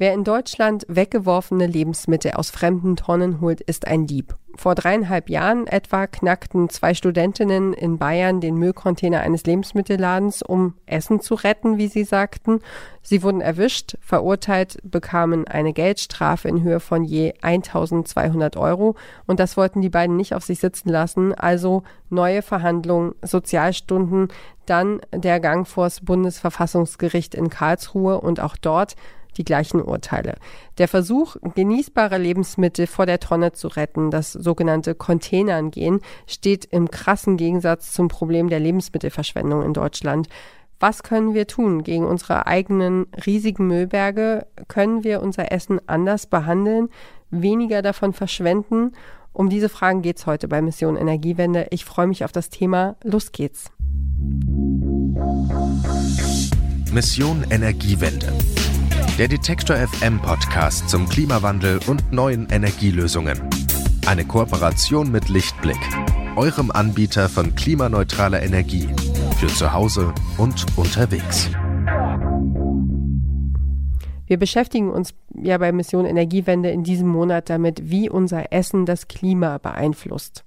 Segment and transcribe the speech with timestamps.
[0.00, 4.34] Wer in Deutschland weggeworfene Lebensmittel aus fremden Tonnen holt, ist ein Dieb.
[4.56, 11.20] Vor dreieinhalb Jahren etwa knackten zwei Studentinnen in Bayern den Müllcontainer eines Lebensmittelladens, um Essen
[11.20, 12.60] zu retten, wie sie sagten.
[13.02, 18.96] Sie wurden erwischt, verurteilt, bekamen eine Geldstrafe in Höhe von je 1200 Euro.
[19.26, 21.34] Und das wollten die beiden nicht auf sich sitzen lassen.
[21.34, 24.28] Also neue Verhandlungen, Sozialstunden,
[24.64, 28.96] dann der Gang vors Bundesverfassungsgericht in Karlsruhe und auch dort
[29.40, 30.36] die gleichen Urteile.
[30.76, 36.90] Der Versuch, genießbare Lebensmittel vor der Tonne zu retten, das sogenannte Containern gehen, steht im
[36.90, 40.28] krassen Gegensatz zum Problem der Lebensmittelverschwendung in Deutschland.
[40.78, 44.46] Was können wir tun gegen unsere eigenen riesigen Müllberge?
[44.68, 46.90] Können wir unser Essen anders behandeln,
[47.30, 48.92] weniger davon verschwenden?
[49.32, 51.68] Um diese Fragen geht es heute bei Mission Energiewende.
[51.70, 52.96] Ich freue mich auf das Thema.
[53.02, 53.70] Los geht's.
[56.92, 58.32] Mission Energiewende.
[59.18, 63.40] Der Detektor FM Podcast zum Klimawandel und neuen Energielösungen.
[64.06, 65.78] Eine Kooperation mit Lichtblick,
[66.36, 68.88] eurem Anbieter von klimaneutraler Energie
[69.38, 71.50] für zu Hause und unterwegs.
[74.26, 79.08] Wir beschäftigen uns ja bei Mission Energiewende in diesem Monat damit, wie unser Essen das
[79.08, 80.44] Klima beeinflusst.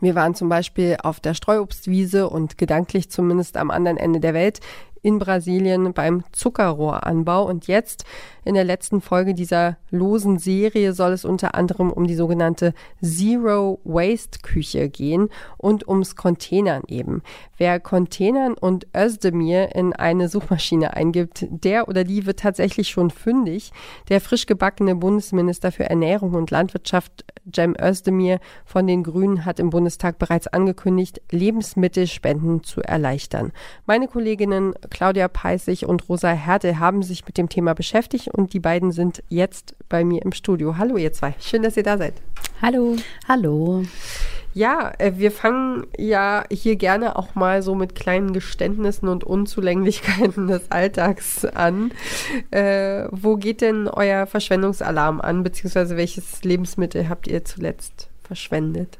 [0.00, 4.60] Wir waren zum Beispiel auf der Streuobstwiese und gedanklich zumindest am anderen Ende der Welt
[5.02, 7.46] in Brasilien beim Zuckerrohranbau.
[7.46, 8.04] Und jetzt
[8.44, 13.80] in der letzten Folge dieser losen Serie soll es unter anderem um die sogenannte Zero
[13.84, 17.22] Waste Küche gehen und ums Containern eben.
[17.56, 23.72] Wer Containern und Özdemir in eine Suchmaschine eingibt, der oder die wird tatsächlich schon fündig.
[24.08, 27.24] Der frisch gebackene Bundesminister für Ernährung und Landwirtschaft
[27.54, 33.52] Cem Özdemir von den Grünen hat im Bundestag bereits angekündigt, Lebensmittelspenden zu erleichtern.
[33.86, 38.58] Meine Kolleginnen Claudia Peissig und Rosa Herde haben sich mit dem Thema beschäftigt und die
[38.58, 40.76] beiden sind jetzt bei mir im Studio.
[40.76, 42.14] Hallo ihr zwei, schön, dass ihr da seid.
[42.60, 42.96] Hallo.
[43.28, 43.84] Hallo.
[44.54, 50.48] Ja, äh, wir fangen ja hier gerne auch mal so mit kleinen Geständnissen und Unzulänglichkeiten
[50.48, 51.92] des Alltags an.
[52.50, 58.98] Äh, wo geht denn euer Verschwendungsalarm an, beziehungsweise welches Lebensmittel habt ihr zuletzt verschwendet?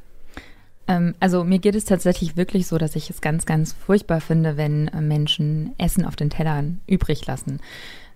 [0.88, 4.56] Ähm, also mir geht es tatsächlich wirklich so, dass ich es ganz, ganz furchtbar finde,
[4.56, 7.60] wenn äh, Menschen Essen auf den Tellern übrig lassen.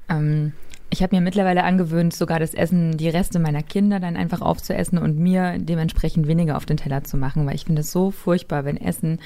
[0.08, 0.54] Ähm,
[0.90, 4.98] ich habe mir mittlerweile angewöhnt, sogar das Essen, die Reste meiner Kinder dann einfach aufzuessen
[4.98, 8.64] und mir dementsprechend weniger auf den Teller zu machen, weil ich finde es so furchtbar,
[8.64, 9.18] wenn Essen,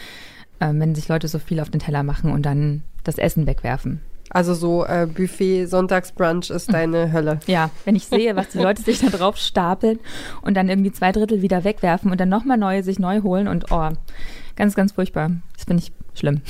[0.61, 4.01] äh, wenn sich Leute so viel auf den Teller machen und dann das Essen wegwerfen.
[4.31, 7.41] Also so äh, Buffet, Sonntagsbrunch ist deine Hölle.
[7.47, 9.99] Ja, wenn ich sehe, was die Leute sich da drauf stapeln
[10.43, 13.71] und dann irgendwie zwei Drittel wieder wegwerfen und dann nochmal neue sich neu holen und
[13.71, 13.91] oh,
[14.57, 15.31] ganz, ganz furchtbar.
[15.55, 16.41] Das finde ich schlimm.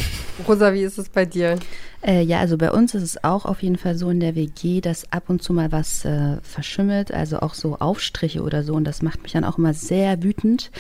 [0.47, 1.59] Rosa, wie ist es bei dir?
[2.03, 4.81] Äh, ja, also bei uns ist es auch auf jeden Fall so in der WG,
[4.81, 8.75] dass ab und zu mal was äh, verschimmelt, also auch so Aufstriche oder so.
[8.75, 10.71] Und das macht mich dann auch immer sehr wütend.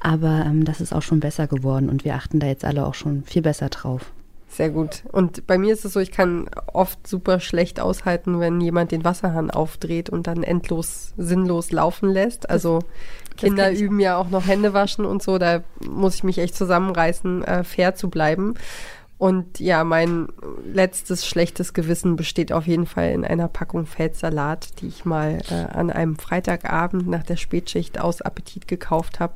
[0.00, 2.94] Aber ähm, das ist auch schon besser geworden und wir achten da jetzt alle auch
[2.94, 4.12] schon viel besser drauf.
[4.50, 5.04] Sehr gut.
[5.12, 9.04] Und bei mir ist es so, ich kann oft super schlecht aushalten, wenn jemand den
[9.04, 12.50] Wasserhahn aufdreht und dann endlos sinnlos laufen lässt.
[12.50, 12.80] Also
[13.36, 15.38] Kinder üben ja auch noch Hände waschen und so.
[15.38, 18.54] Da muss ich mich echt zusammenreißen, äh, fair zu bleiben.
[19.18, 20.28] Und ja, mein
[20.64, 25.76] letztes schlechtes Gewissen besteht auf jeden Fall in einer Packung Feldsalat, die ich mal äh,
[25.76, 29.34] an einem Freitagabend nach der Spätschicht aus Appetit gekauft habe.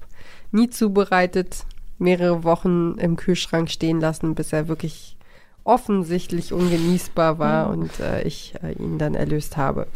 [0.50, 1.66] Nie zubereitet,
[1.99, 5.16] mehrere Wochen im Kühlschrank stehen lassen, bis er wirklich
[5.65, 7.82] offensichtlich ungenießbar war mhm.
[7.82, 9.87] und äh, ich äh, ihn dann erlöst habe.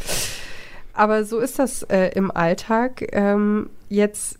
[0.94, 3.06] Aber so ist das äh, im Alltag.
[3.12, 4.38] Ähm, jetzt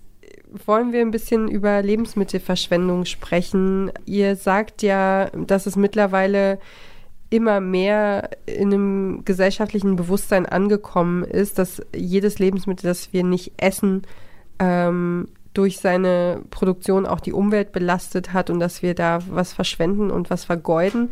[0.66, 3.92] wollen wir ein bisschen über Lebensmittelverschwendung sprechen.
[4.06, 6.58] Ihr sagt ja, dass es mittlerweile
[7.30, 14.02] immer mehr in einem gesellschaftlichen Bewusstsein angekommen ist, dass jedes Lebensmittel, das wir nicht essen,
[14.58, 20.10] ähm, durch seine Produktion auch die Umwelt belastet hat und dass wir da was verschwenden
[20.10, 21.10] und was vergeuden.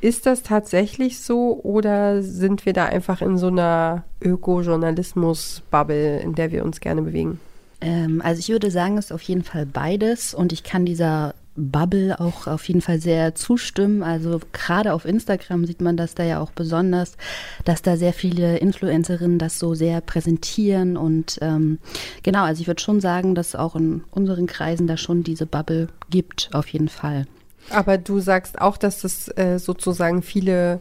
[0.00, 6.52] Ist das tatsächlich so oder sind wir da einfach in so einer Ökojournalismus-Bubble, in der
[6.52, 7.40] wir uns gerne bewegen?
[7.80, 11.34] Ähm, also ich würde sagen, es ist auf jeden Fall beides und ich kann dieser
[11.58, 14.02] Bubble auch auf jeden Fall sehr zustimmen.
[14.02, 17.16] Also gerade auf Instagram sieht man das da ja auch besonders,
[17.64, 21.78] dass da sehr viele Influencerinnen das so sehr präsentieren und ähm,
[22.22, 25.88] genau, also ich würde schon sagen, dass auch in unseren Kreisen da schon diese Bubble
[26.10, 27.26] gibt, auf jeden Fall.
[27.70, 30.80] Aber du sagst auch, dass das äh, sozusagen viele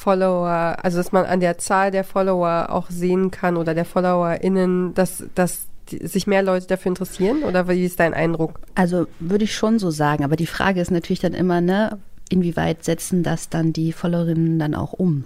[0.00, 4.94] Follower, also dass man an der Zahl der Follower auch sehen kann oder der FollowerInnen,
[4.94, 8.60] dass, dass sich mehr Leute dafür interessieren oder wie ist dein Eindruck?
[8.74, 11.98] Also würde ich schon so sagen, aber die Frage ist natürlich dann immer, ne,
[12.28, 15.24] inwieweit setzen das dann die Followerinnen dann auch um?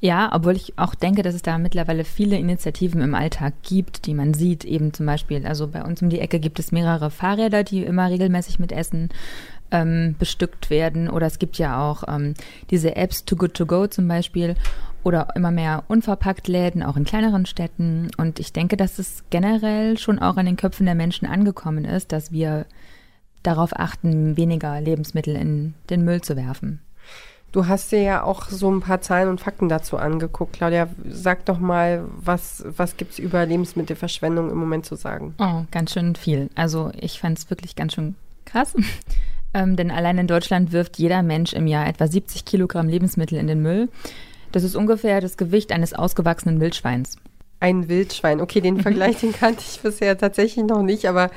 [0.00, 4.12] Ja, obwohl ich auch denke, dass es da mittlerweile viele Initiativen im Alltag gibt, die
[4.12, 4.66] man sieht.
[4.66, 8.10] Eben zum Beispiel, also bei uns um die Ecke gibt es mehrere Fahrräder, die immer
[8.10, 9.08] regelmäßig mit Essen
[9.70, 11.08] ähm, bestückt werden.
[11.08, 12.34] Oder es gibt ja auch ähm,
[12.70, 14.56] diese Apps Too Good To Go zum Beispiel
[15.04, 18.10] oder immer mehr unverpackt Läden, auch in kleineren Städten.
[18.16, 22.10] Und ich denke, dass es generell schon auch an den Köpfen der Menschen angekommen ist,
[22.10, 22.66] dass wir
[23.42, 26.80] darauf achten, weniger Lebensmittel in den Müll zu werfen.
[27.52, 30.54] Du hast dir ja auch so ein paar Zahlen und Fakten dazu angeguckt.
[30.54, 35.34] Claudia, sag doch mal, was, was gibt es über Lebensmittelverschwendung im Moment zu sagen?
[35.38, 36.50] Oh, ganz schön viel.
[36.56, 38.74] Also ich fand es wirklich ganz schön krass.
[39.54, 43.46] ähm, denn allein in Deutschland wirft jeder Mensch im Jahr etwa 70 Kilogramm Lebensmittel in
[43.46, 43.88] den Müll.
[44.54, 47.16] Das ist ungefähr das Gewicht eines ausgewachsenen Wildschweins.
[47.58, 48.40] Ein Wildschwein.
[48.40, 51.32] Okay, den Vergleich, den kannte ich bisher tatsächlich noch nicht, aber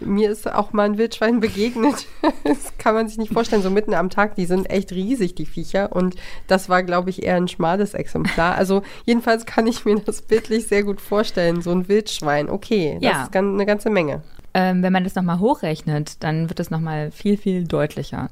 [0.00, 2.06] mir ist auch mal ein Wildschwein begegnet.
[2.42, 4.34] das kann man sich nicht vorstellen, so mitten am Tag.
[4.34, 5.94] Die sind echt riesig, die Viecher.
[5.94, 6.16] Und
[6.48, 8.56] das war, glaube ich, eher ein schmales Exemplar.
[8.56, 11.62] Also jedenfalls kann ich mir das bildlich sehr gut vorstellen.
[11.62, 12.50] So ein Wildschwein.
[12.50, 13.22] Okay, das ja.
[13.22, 14.24] ist eine ganze Menge.
[14.54, 18.28] Ähm, wenn man das nochmal hochrechnet, dann wird es nochmal viel, viel deutlicher.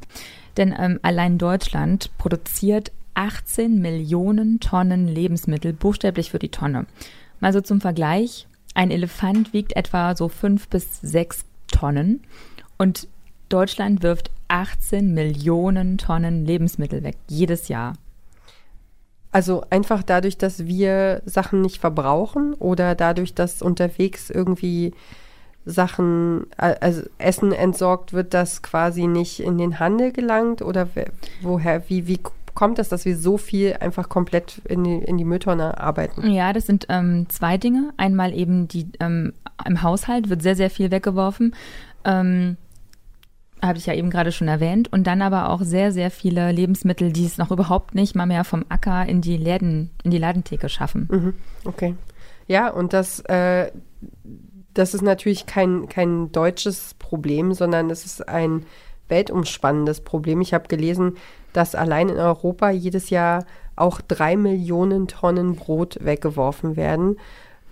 [0.57, 6.87] Denn ähm, allein Deutschland produziert 18 Millionen Tonnen Lebensmittel buchstäblich für die Tonne.
[7.41, 8.47] Mal so zum Vergleich.
[8.75, 12.21] Ein Elefant wiegt etwa so fünf bis sechs Tonnen
[12.77, 13.09] und
[13.49, 17.95] Deutschland wirft 18 Millionen Tonnen Lebensmittel weg, jedes Jahr.
[19.31, 24.93] Also einfach dadurch, dass wir Sachen nicht verbrauchen oder dadurch, dass unterwegs irgendwie
[25.67, 30.89] Sachen, also Essen entsorgt wird, das quasi nicht in den Handel gelangt oder
[31.43, 32.21] woher, wie, wie
[32.55, 36.31] kommt es, dass wir so viel einfach komplett in die, in die Mülltonne arbeiten?
[36.31, 37.93] Ja, das sind ähm, zwei Dinge.
[37.97, 39.33] Einmal eben die ähm,
[39.65, 41.55] im Haushalt wird sehr, sehr viel weggeworfen.
[42.05, 42.57] Ähm,
[43.63, 44.93] habe ich ja eben gerade schon erwähnt.
[44.93, 48.45] Und dann aber auch sehr, sehr viele Lebensmittel, die es noch überhaupt nicht mal mehr
[48.45, 51.09] vom Acker in die Läden, in die Ladentheke schaffen.
[51.11, 51.35] Mhm,
[51.65, 51.95] okay.
[52.47, 53.71] Ja, und das, äh,
[54.75, 58.67] das ist natürlich kein, kein deutsches Problem, sondern es ist ein
[59.09, 60.41] weltumspannendes Problem.
[60.41, 61.17] Ich habe gelesen,
[61.55, 63.47] dass allein in Europa jedes Jahr
[63.77, 67.17] auch drei Millionen Tonnen Brot weggeworfen werden.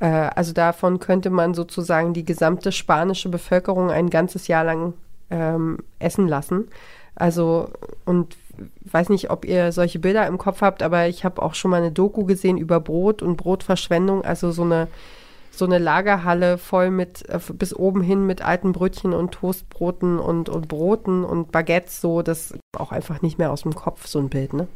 [0.00, 4.94] Äh, also davon könnte man sozusagen die gesamte spanische Bevölkerung ein ganzes Jahr lang
[5.30, 6.68] ähm, essen lassen.
[7.14, 7.68] Also,
[8.06, 8.36] und
[8.90, 11.78] weiß nicht, ob ihr solche Bilder im Kopf habt, aber ich habe auch schon mal
[11.78, 14.88] eine Doku gesehen über Brot und Brotverschwendung, also so eine
[15.52, 20.48] so eine Lagerhalle voll mit, äh, bis oben hin mit alten Brötchen und Toastbroten und,
[20.48, 24.30] und Broten und Baguettes, so, das auch einfach nicht mehr aus dem Kopf, so ein
[24.30, 24.66] Bild, ne?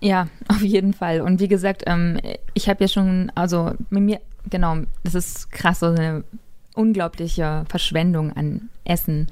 [0.00, 1.20] Ja, auf jeden Fall.
[1.20, 2.20] Und wie gesagt, ähm,
[2.54, 4.20] ich habe ja schon, also mit mir,
[4.50, 6.24] genau, das ist krass, so eine
[6.74, 9.28] unglaubliche Verschwendung an Essen.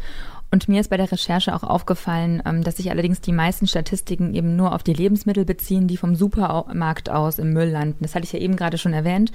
[0.51, 4.33] Und mir ist bei der Recherche auch aufgefallen, ähm, dass sich allerdings die meisten Statistiken
[4.35, 7.99] eben nur auf die Lebensmittel beziehen, die vom Supermarkt aus im Müll landen.
[8.01, 9.33] Das hatte ich ja eben gerade schon erwähnt.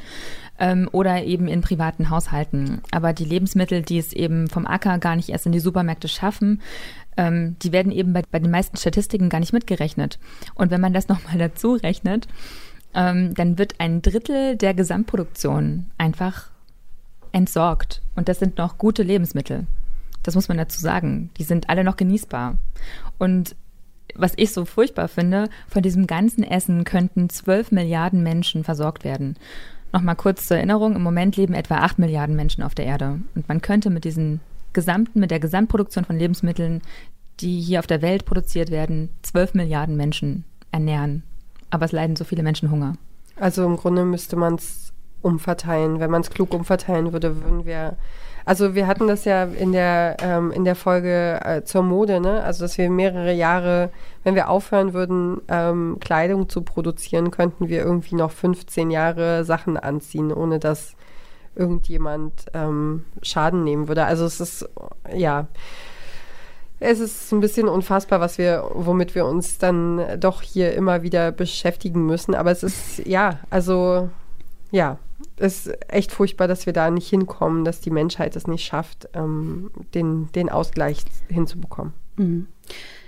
[0.58, 2.82] Ähm, oder eben in privaten Haushalten.
[2.92, 6.62] Aber die Lebensmittel, die es eben vom Acker gar nicht erst in die Supermärkte schaffen,
[7.18, 10.18] ähm, die werden eben bei, bei den meisten Statistiken gar nicht mitgerechnet.
[10.56, 12.28] Und wenn man das nochmal dazu rechnet,
[12.94, 16.50] dann wird ein Drittel der Gesamtproduktion einfach
[17.32, 18.02] entsorgt.
[18.18, 19.66] Und das sind noch gute Lebensmittel.
[20.24, 21.30] Das muss man dazu sagen.
[21.38, 22.58] Die sind alle noch genießbar.
[23.18, 23.56] Und
[24.16, 29.38] was ich so furchtbar finde, von diesem ganzen Essen könnten 12 Milliarden Menschen versorgt werden.
[29.94, 33.20] Nochmal kurz zur Erinnerung, im Moment leben etwa 8 Milliarden Menschen auf der Erde.
[33.36, 34.40] Und man könnte mit diesen
[34.74, 36.82] gesamten, mit der Gesamtproduktion von Lebensmitteln,
[37.40, 41.24] die hier auf der Welt produziert werden, 12 Milliarden Menschen ernähren.
[41.70, 42.96] Aber es leiden so viele Menschen Hunger.
[43.36, 46.00] Also im Grunde müsste man es umverteilen.
[46.00, 47.98] Wenn man es klug umverteilen würde, würden wir
[48.46, 52.44] also wir hatten das ja in der, ähm, in der Folge äh, zur Mode, ne?
[52.44, 53.90] Also dass wir mehrere Jahre,
[54.24, 59.78] wenn wir aufhören würden, ähm, Kleidung zu produzieren, könnten wir irgendwie noch 15 Jahre Sachen
[59.78, 60.96] anziehen, ohne dass
[61.56, 64.06] irgendjemand ähm, Schaden nehmen würde.
[64.06, 64.70] Also es ist,
[65.14, 65.48] ja.
[66.84, 71.32] Es ist ein bisschen unfassbar, was wir, womit wir uns dann doch hier immer wieder
[71.32, 72.34] beschäftigen müssen.
[72.34, 74.10] Aber es ist, ja, also,
[74.72, 74.98] ja,
[75.42, 79.72] ist echt furchtbar, dass wir da nicht hinkommen, dass die Menschheit es nicht schafft, ähm,
[79.94, 81.94] den, den Ausgleich hinzubekommen.
[82.18, 82.48] Mhm.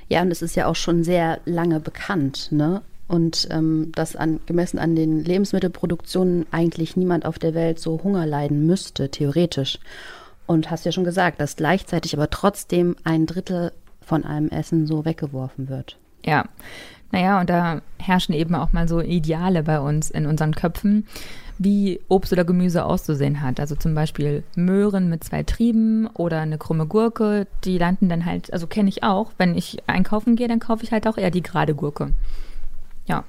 [0.09, 2.81] Ja, und es ist ja auch schon sehr lange bekannt, ne?
[3.07, 8.25] Und ähm, dass an, gemessen an den Lebensmittelproduktionen eigentlich niemand auf der Welt so Hunger
[8.25, 9.79] leiden müsste, theoretisch.
[10.47, 13.71] Und hast ja schon gesagt, dass gleichzeitig aber trotzdem ein Drittel
[14.01, 15.97] von einem Essen so weggeworfen wird.
[16.25, 16.45] Ja,
[17.11, 21.07] naja, und da herrschen eben auch mal so Ideale bei uns in unseren Köpfen
[21.57, 23.59] wie Obst oder Gemüse auszusehen hat.
[23.59, 28.51] Also zum Beispiel Möhren mit zwei Trieben oder eine krumme Gurke, die landen dann halt,
[28.53, 29.31] also kenne ich auch.
[29.37, 32.09] Wenn ich einkaufen gehe, dann kaufe ich halt auch eher die gerade Gurke.
[33.05, 33.23] Ja.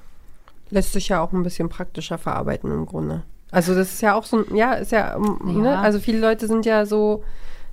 [0.69, 3.23] Lässt sich ja auch ein bisschen praktischer verarbeiten im Grunde.
[3.51, 5.19] Also das ist ja auch so ein, ja, ist ja, ja.
[5.45, 5.77] Ne?
[5.77, 7.23] also viele Leute sind ja so,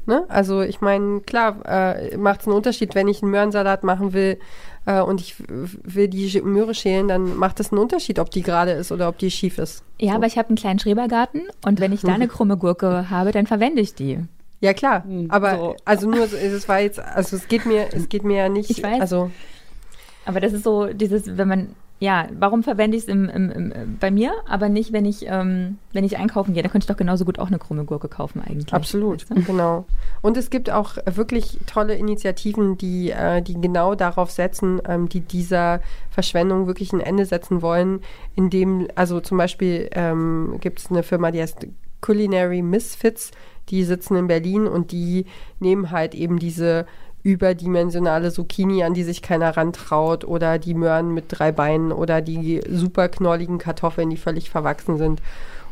[0.07, 4.13] ne, also ich meine, klar, äh, macht es einen Unterschied, wenn ich einen Möhrensalat machen
[4.13, 4.39] will
[4.87, 8.73] äh, und ich will die Möhre schälen, dann macht das einen Unterschied, ob die gerade
[8.73, 9.83] ist oder ob die schief ist.
[10.01, 10.17] Ja, so.
[10.17, 13.47] aber ich habe einen kleinen Schrebergarten und wenn ich da eine krumme Gurke habe, dann
[13.47, 14.19] verwende ich die.
[14.61, 15.77] Ja klar, hm, aber so.
[15.85, 18.83] also nur, es war jetzt, also es geht mir, es geht mir ja nicht, ich
[18.83, 19.01] weiß.
[19.01, 19.31] also.
[20.25, 23.73] Aber das ist so dieses, wenn man ja, warum verwende ich es im, im, im,
[24.01, 26.65] bei mir, aber nicht, wenn ich, ähm, wenn ich einkaufen gehe?
[26.65, 28.75] Da könnte ich doch genauso gut auch eine krumme Gurke kaufen eigentlich.
[28.75, 29.45] Absolut, weißt du?
[29.45, 29.85] genau.
[30.21, 35.21] Und es gibt auch wirklich tolle Initiativen, die, äh, die genau darauf setzen, ähm, die
[35.21, 35.81] dieser
[36.11, 38.01] Verschwendung wirklich ein Ende setzen wollen,
[38.35, 41.69] indem, also zum Beispiel ähm, gibt es eine Firma, die heißt
[42.01, 43.31] Culinary Misfits,
[43.69, 45.27] die sitzen in Berlin und die
[45.61, 46.85] nehmen halt eben diese
[47.23, 52.61] überdimensionale Zucchini, an die sich keiner rantraut, oder die Möhren mit drei Beinen oder die
[52.69, 55.23] super knolligen Kartoffeln, die völlig verwachsen sind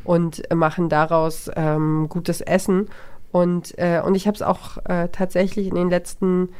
[0.05, 2.89] und machen daraus ähm, gutes Essen.
[3.33, 6.51] Und, äh, und ich habe es auch äh, tatsächlich in den letzten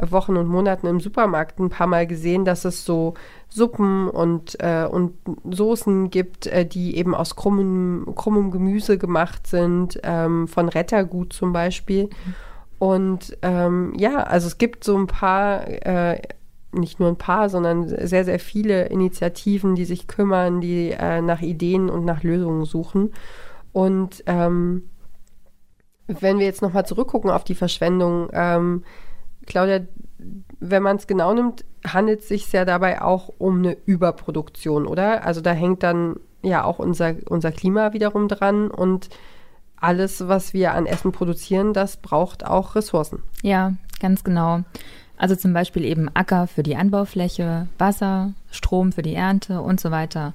[0.00, 3.14] Wochen und Monaten im Supermarkt ein paar Mal gesehen, dass es so
[3.48, 5.14] Suppen und, äh, und
[5.48, 11.52] Soßen gibt, äh, die eben aus krummem, krummem Gemüse gemacht sind, ähm, von Rettergut zum
[11.52, 12.04] Beispiel.
[12.04, 12.34] Mhm.
[12.78, 16.20] Und ähm, ja, also es gibt so ein paar, äh,
[16.72, 21.40] nicht nur ein paar, sondern sehr, sehr viele Initiativen, die sich kümmern, die äh, nach
[21.40, 23.12] Ideen und nach Lösungen suchen.
[23.72, 24.90] Und ähm,
[26.06, 28.84] wenn wir jetzt nochmal zurückgucken auf die Verschwendung, ähm,
[29.46, 29.80] Claudia,
[30.60, 35.24] wenn man es genau nimmt, handelt es sich ja dabei auch um eine Überproduktion, oder?
[35.24, 39.08] Also da hängt dann ja auch unser, unser Klima wiederum dran und
[39.84, 43.22] alles, was wir an Essen produzieren, das braucht auch Ressourcen.
[43.42, 44.62] Ja, ganz genau.
[45.16, 49.90] Also zum Beispiel eben Acker für die Anbaufläche, Wasser, Strom für die Ernte und so
[49.90, 50.34] weiter.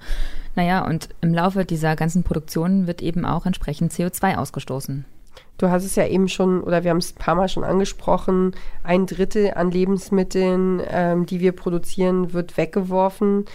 [0.56, 5.06] Naja, und im Laufe dieser ganzen Produktion wird eben auch entsprechend CO2 ausgestoßen.
[5.58, 8.54] Du hast es ja eben schon, oder wir haben es ein paar Mal schon angesprochen,
[8.84, 13.46] ein Drittel an Lebensmitteln, ähm, die wir produzieren, wird weggeworfen.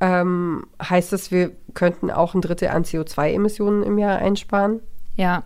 [0.00, 4.80] Ähm, heißt das, wir könnten auch ein Drittel an CO2-Emissionen im Jahr einsparen?
[5.16, 5.44] Ja,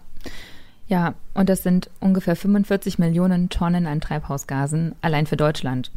[0.88, 5.90] ja, und das sind ungefähr 45 Millionen Tonnen an Treibhausgasen allein für Deutschland.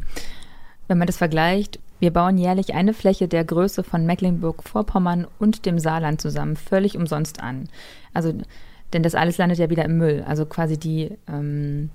[0.86, 5.78] Wenn man das vergleicht, wir bauen jährlich eine Fläche der Größe von Mecklenburg-Vorpommern und dem
[5.78, 7.70] Saarland zusammen völlig umsonst an.
[8.12, 8.34] Also,
[8.92, 10.22] denn das alles landet ja wieder im Müll.
[10.26, 11.90] Also quasi die ähm,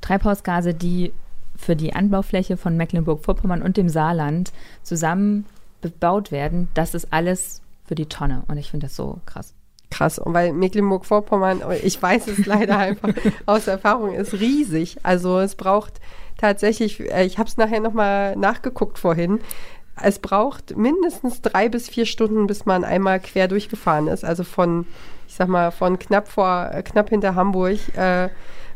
[0.00, 1.12] Treibhausgase, die
[1.56, 4.52] für die Anbaufläche von Mecklenburg-Vorpommern und dem Saarland
[4.84, 5.46] zusammen
[5.80, 8.44] bebaut werden, das ist alles für die Tonne.
[8.46, 9.54] Und ich finde das so krass
[9.92, 10.18] krass.
[10.18, 13.10] Und weil Mecklenburg-Vorpommern, ich weiß es leider einfach
[13.46, 14.98] aus Erfahrung, ist riesig.
[15.02, 16.00] Also es braucht
[16.38, 19.40] tatsächlich, äh, ich habe es nachher nochmal nachgeguckt vorhin,
[20.00, 24.24] es braucht mindestens drei bis vier Stunden, bis man einmal quer durchgefahren ist.
[24.24, 24.86] Also von,
[25.28, 28.28] ich sag mal, von knapp vor, äh, knapp hinter Hamburg äh,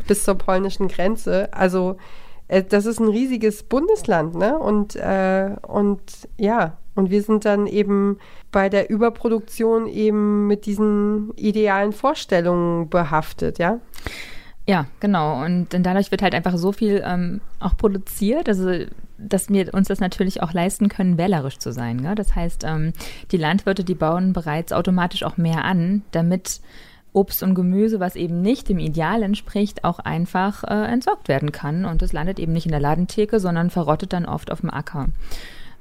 [0.06, 1.48] bis zur polnischen Grenze.
[1.52, 1.96] Also
[2.48, 4.58] äh, das ist ein riesiges Bundesland, ne?
[4.58, 6.02] Und, äh, und
[6.36, 8.18] ja, und wir sind dann eben
[8.50, 13.78] bei der Überproduktion eben mit diesen idealen Vorstellungen behaftet, ja?
[14.68, 15.44] Ja, genau.
[15.44, 18.86] Und dadurch wird halt einfach so viel ähm, auch produziert, also
[19.18, 22.02] dass wir uns das natürlich auch leisten können, wählerisch zu sein.
[22.02, 22.16] Gell?
[22.16, 22.92] Das heißt, ähm,
[23.30, 26.60] die Landwirte, die bauen bereits automatisch auch mehr an, damit
[27.12, 31.86] Obst und Gemüse, was eben nicht dem Ideal entspricht, auch einfach äh, entsorgt werden kann.
[31.86, 35.06] Und es landet eben nicht in der Ladentheke, sondern verrottet dann oft auf dem Acker.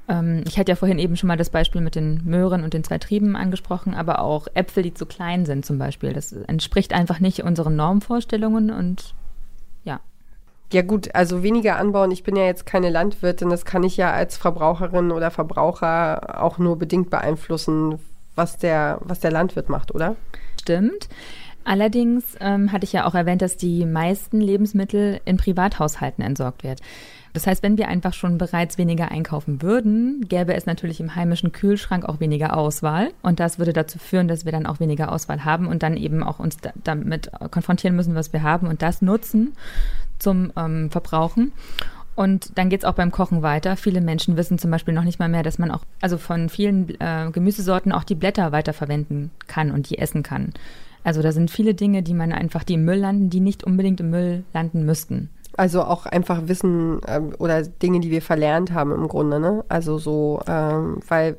[0.08, 2.84] Ähm, ich hatte ja vorhin eben schon mal das Beispiel mit den Möhren und den
[2.84, 6.12] zwei Trieben angesprochen, aber auch Äpfel, die zu klein sind zum Beispiel.
[6.12, 9.14] Das entspricht einfach nicht unseren Normvorstellungen und
[9.84, 10.00] ja.
[10.72, 12.10] Ja gut, also weniger anbauen.
[12.10, 13.50] Ich bin ja jetzt keine Landwirtin.
[13.50, 17.98] Das kann ich ja als Verbraucherin oder Verbraucher auch nur bedingt beeinflussen,
[18.34, 20.16] was der, was der Landwirt macht, oder?
[20.60, 21.08] Stimmt.
[21.64, 26.78] Allerdings ähm, hatte ich ja auch erwähnt, dass die meisten Lebensmittel in Privathaushalten entsorgt werden.
[27.36, 31.52] Das heißt, wenn wir einfach schon bereits weniger einkaufen würden, gäbe es natürlich im heimischen
[31.52, 33.10] Kühlschrank auch weniger Auswahl.
[33.20, 36.22] Und das würde dazu führen, dass wir dann auch weniger Auswahl haben und dann eben
[36.22, 39.52] auch uns da, damit konfrontieren müssen, was wir haben und das nutzen
[40.18, 41.52] zum ähm, Verbrauchen.
[42.14, 43.76] Und dann geht es auch beim Kochen weiter.
[43.76, 46.98] Viele Menschen wissen zum Beispiel noch nicht mal mehr, dass man auch, also von vielen
[47.00, 50.54] äh, Gemüsesorten auch die Blätter weiterverwenden kann und die essen kann.
[51.04, 54.00] Also da sind viele Dinge, die man einfach, die im Müll landen, die nicht unbedingt
[54.00, 55.28] im Müll landen müssten.
[55.56, 59.64] Also auch einfach Wissen ähm, oder Dinge, die wir verlernt haben im Grunde, ne?
[59.68, 61.36] Also so, ähm, weil,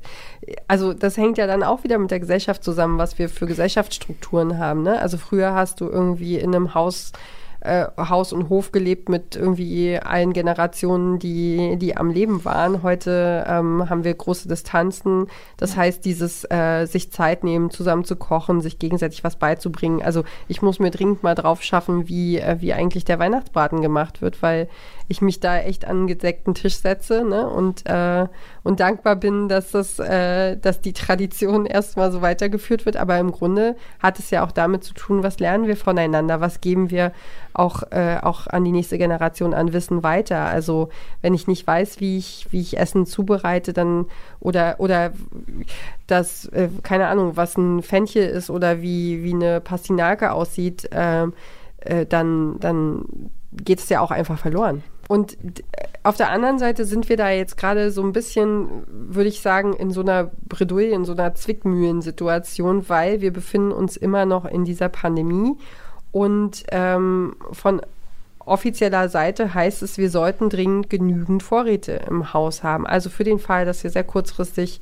[0.67, 4.57] also das hängt ja dann auch wieder mit der Gesellschaft zusammen, was wir für Gesellschaftsstrukturen
[4.57, 4.99] haben, ne?
[4.99, 7.11] Also früher hast du irgendwie in einem Haus
[7.67, 12.81] äh, Haus und Hof gelebt mit irgendwie allen Generationen, die, die am Leben waren.
[12.81, 15.27] Heute ähm, haben wir große Distanzen.
[15.57, 15.81] Das ja.
[15.81, 20.01] heißt, dieses äh, sich Zeit nehmen, zusammen zu kochen, sich gegenseitig was beizubringen.
[20.01, 24.21] Also ich muss mir dringend mal drauf schaffen, wie, äh, wie eigentlich der Weihnachtsbraten gemacht
[24.21, 24.69] wird, weil
[25.07, 27.47] ich mich da echt an einen gedeckten Tisch setze ne?
[27.47, 28.27] und, äh,
[28.63, 32.97] und dankbar bin, dass das, äh, dass die Tradition erstmal so weitergeführt wird.
[32.97, 36.61] Aber im Grunde hat es ja auch damit zu tun, was lernen wir voneinander, was
[36.61, 37.13] geben wir
[37.53, 40.45] auch, äh, auch an die nächste Generation an Wissen weiter.
[40.45, 40.89] Also
[41.21, 44.05] wenn ich nicht weiß, wie ich, wie ich Essen zubereite, dann
[44.39, 45.11] oder oder
[46.05, 51.27] das, äh, keine Ahnung, was ein Fenchel ist oder wie, wie eine Pastinake aussieht, äh,
[51.79, 53.05] äh, dann, dann
[53.51, 54.83] geht es ja auch einfach verloren.
[55.07, 55.37] Und
[56.03, 59.73] auf der anderen Seite sind wir da jetzt gerade so ein bisschen, würde ich sagen,
[59.73, 64.65] in so einer Bredouille, in so einer Zwickmühlensituation, weil wir befinden uns immer noch in
[64.65, 65.55] dieser Pandemie.
[66.11, 67.81] Und ähm, von
[68.39, 72.87] offizieller Seite heißt es, wir sollten dringend genügend Vorräte im Haus haben.
[72.87, 74.81] Also für den Fall, dass wir sehr kurzfristig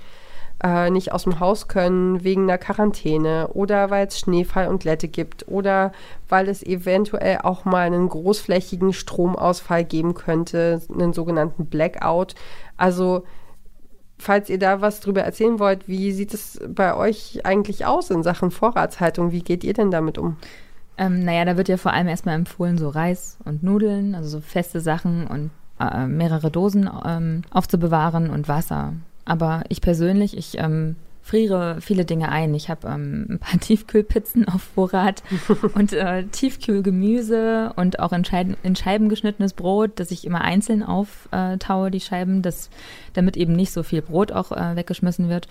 [0.64, 5.08] äh, nicht aus dem Haus können wegen einer Quarantäne oder weil es Schneefall und Glätte
[5.08, 5.92] gibt oder
[6.30, 12.36] weil es eventuell auch mal einen großflächigen Stromausfall geben könnte, einen sogenannten Blackout.
[12.78, 13.24] Also
[14.18, 18.24] falls ihr da was drüber erzählen wollt, wie sieht es bei euch eigentlich aus in
[18.24, 19.32] Sachen Vorratshaltung?
[19.32, 20.38] Wie geht ihr denn damit um?
[20.98, 24.40] Ähm, naja, da wird ja vor allem erstmal empfohlen, so Reis und Nudeln, also so
[24.40, 28.94] feste Sachen und äh, mehrere Dosen ähm, aufzubewahren und Wasser.
[29.26, 32.54] Aber ich persönlich, ich ähm, friere viele Dinge ein.
[32.54, 35.24] Ich habe ähm, ein paar Tiefkühlpizzen auf Vorrat
[35.74, 40.84] und äh, Tiefkühlgemüse und auch in Scheiben, in Scheiben geschnittenes Brot, das ich immer einzeln
[40.84, 42.70] auftaue, die Scheiben, das,
[43.14, 45.48] damit eben nicht so viel Brot auch äh, weggeschmissen wird.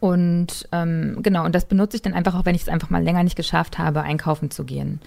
[0.00, 3.04] Und ähm, genau, und das benutze ich dann einfach auch, wenn ich es einfach mal
[3.04, 4.98] länger nicht geschafft habe, einkaufen zu gehen.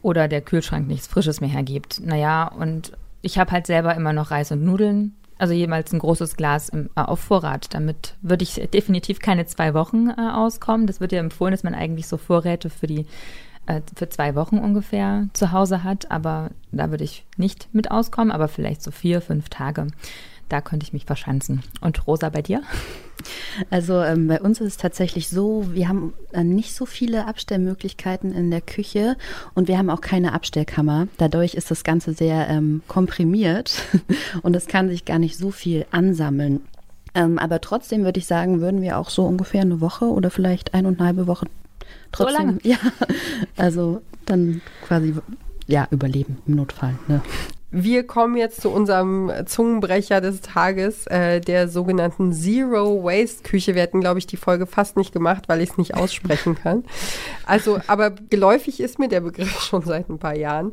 [0.00, 2.00] Oder der Kühlschrank nichts Frisches mehr hergibt.
[2.02, 6.36] Naja, und ich habe halt selber immer noch Reis und Nudeln also jemals ein großes
[6.36, 7.72] Glas im, äh, auf Vorrat.
[7.74, 10.86] Damit würde ich definitiv keine zwei Wochen äh, auskommen.
[10.86, 13.06] Das wird ja empfohlen, dass man eigentlich so Vorräte für die
[13.66, 16.10] äh, für zwei Wochen ungefähr zu Hause hat.
[16.10, 19.86] Aber da würde ich nicht mit auskommen, aber vielleicht so vier, fünf Tage.
[20.50, 21.62] Da könnte ich mich verschanzen.
[21.80, 22.62] Und Rosa, bei dir?
[23.70, 28.32] Also ähm, bei uns ist es tatsächlich so, wir haben äh, nicht so viele Abstellmöglichkeiten
[28.32, 29.16] in der Küche
[29.54, 31.06] und wir haben auch keine Abstellkammer.
[31.18, 33.82] Dadurch ist das Ganze sehr ähm, komprimiert
[34.42, 36.62] und es kann sich gar nicht so viel ansammeln.
[37.14, 40.74] Ähm, aber trotzdem würde ich sagen, würden wir auch so ungefähr eine Woche oder vielleicht
[40.74, 41.46] eine und eine halbe Woche
[42.10, 42.58] trotzdem, so lange?
[42.62, 42.78] ja,
[43.56, 45.14] also dann quasi
[45.68, 46.98] ja überleben im Notfall.
[47.06, 47.20] Ne?
[47.72, 53.76] Wir kommen jetzt zu unserem Zungenbrecher des Tages, äh, der sogenannten Zero Waste Küche.
[53.76, 56.84] Wir hätten, glaube ich, die Folge fast nicht gemacht, weil ich es nicht aussprechen kann.
[57.46, 60.72] Also, aber geläufig ist mir der Begriff schon seit ein paar Jahren.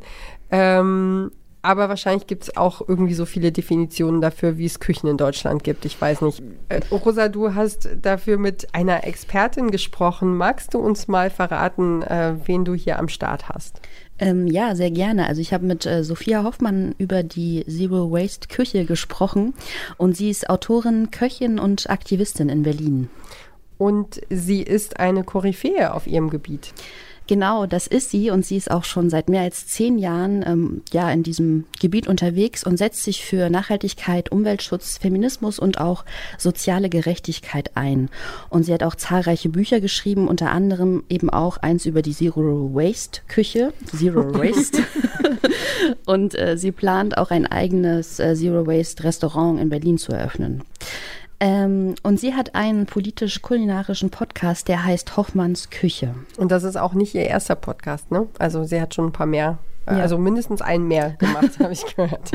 [0.50, 1.30] Ähm,
[1.62, 5.64] aber wahrscheinlich gibt es auch irgendwie so viele Definitionen dafür, wie es Küchen in Deutschland
[5.64, 5.84] gibt.
[5.84, 6.42] Ich weiß nicht.
[6.68, 10.36] Äh, Rosa, du hast dafür mit einer Expertin gesprochen.
[10.36, 13.80] Magst du uns mal verraten, äh, wen du hier am Start hast?
[14.18, 15.26] Ähm, ja, sehr gerne.
[15.26, 19.54] Also ich habe mit äh, Sophia Hoffmann über die Zero Waste Küche gesprochen
[19.96, 23.08] und sie ist Autorin, Köchin und Aktivistin in Berlin.
[23.78, 26.72] Und sie ist eine Koryphäe auf ihrem Gebiet.
[27.28, 30.80] Genau, das ist sie und sie ist auch schon seit mehr als zehn Jahren ähm,
[30.92, 36.06] ja in diesem Gebiet unterwegs und setzt sich für Nachhaltigkeit, Umweltschutz, Feminismus und auch
[36.38, 38.08] soziale Gerechtigkeit ein.
[38.48, 42.70] Und sie hat auch zahlreiche Bücher geschrieben, unter anderem eben auch eins über die Zero
[42.72, 44.82] Waste Küche, Zero Waste.
[46.06, 50.62] und äh, sie plant auch ein eigenes äh, Zero Waste Restaurant in Berlin zu eröffnen.
[51.40, 56.14] Ähm, und sie hat einen politisch-kulinarischen Podcast, der heißt Hoffmanns Küche.
[56.36, 58.26] Und das ist auch nicht ihr erster Podcast, ne?
[58.38, 60.00] Also sie hat schon ein paar mehr, äh, ja.
[60.00, 62.32] also mindestens einen mehr gemacht, habe ich gehört.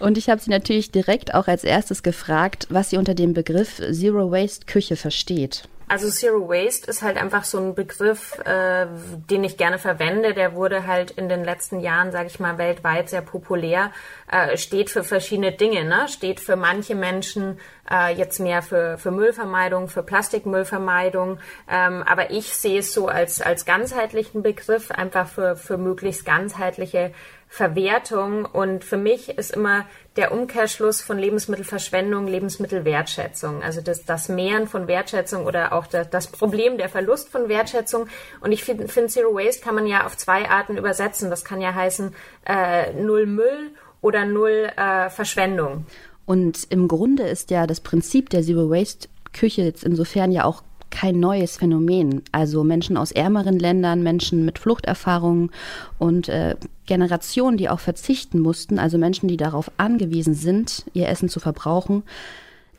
[0.00, 3.80] Und ich habe sie natürlich direkt auch als erstes gefragt, was sie unter dem Begriff
[3.92, 5.68] Zero Waste Küche versteht.
[5.90, 8.86] Also Zero Waste ist halt einfach so ein Begriff, äh,
[9.28, 10.34] den ich gerne verwende.
[10.34, 13.90] Der wurde halt in den letzten Jahren, sage ich mal, weltweit sehr populär.
[14.30, 15.82] Äh, steht für verschiedene Dinge.
[15.84, 16.06] Ne?
[16.06, 17.58] Steht für manche Menschen
[17.90, 21.40] äh, jetzt mehr für, für Müllvermeidung, für Plastikmüllvermeidung.
[21.68, 27.12] Ähm, aber ich sehe es so als, als ganzheitlichen Begriff, einfach für, für möglichst ganzheitliche
[27.52, 28.44] Verwertung.
[28.44, 29.84] Und für mich ist immer
[30.16, 33.62] der Umkehrschluss von Lebensmittelverschwendung Lebensmittelwertschätzung.
[33.62, 38.06] Also das, das Mehren von Wertschätzung oder auch das, das Problem der Verlust von Wertschätzung.
[38.40, 41.28] Und ich finde, find Zero Waste kann man ja auf zwei Arten übersetzen.
[41.28, 42.14] Das kann ja heißen
[42.46, 45.86] äh, Null Müll oder Null äh, Verschwendung.
[46.26, 50.62] Und im Grunde ist ja das Prinzip der Zero Waste Küche jetzt insofern ja auch
[50.90, 52.22] kein neues Phänomen.
[52.32, 55.50] Also Menschen aus ärmeren Ländern, Menschen mit Fluchterfahrungen
[55.98, 61.28] und äh, Generationen, die auch verzichten mussten, also Menschen, die darauf angewiesen sind, ihr Essen
[61.28, 62.02] zu verbrauchen,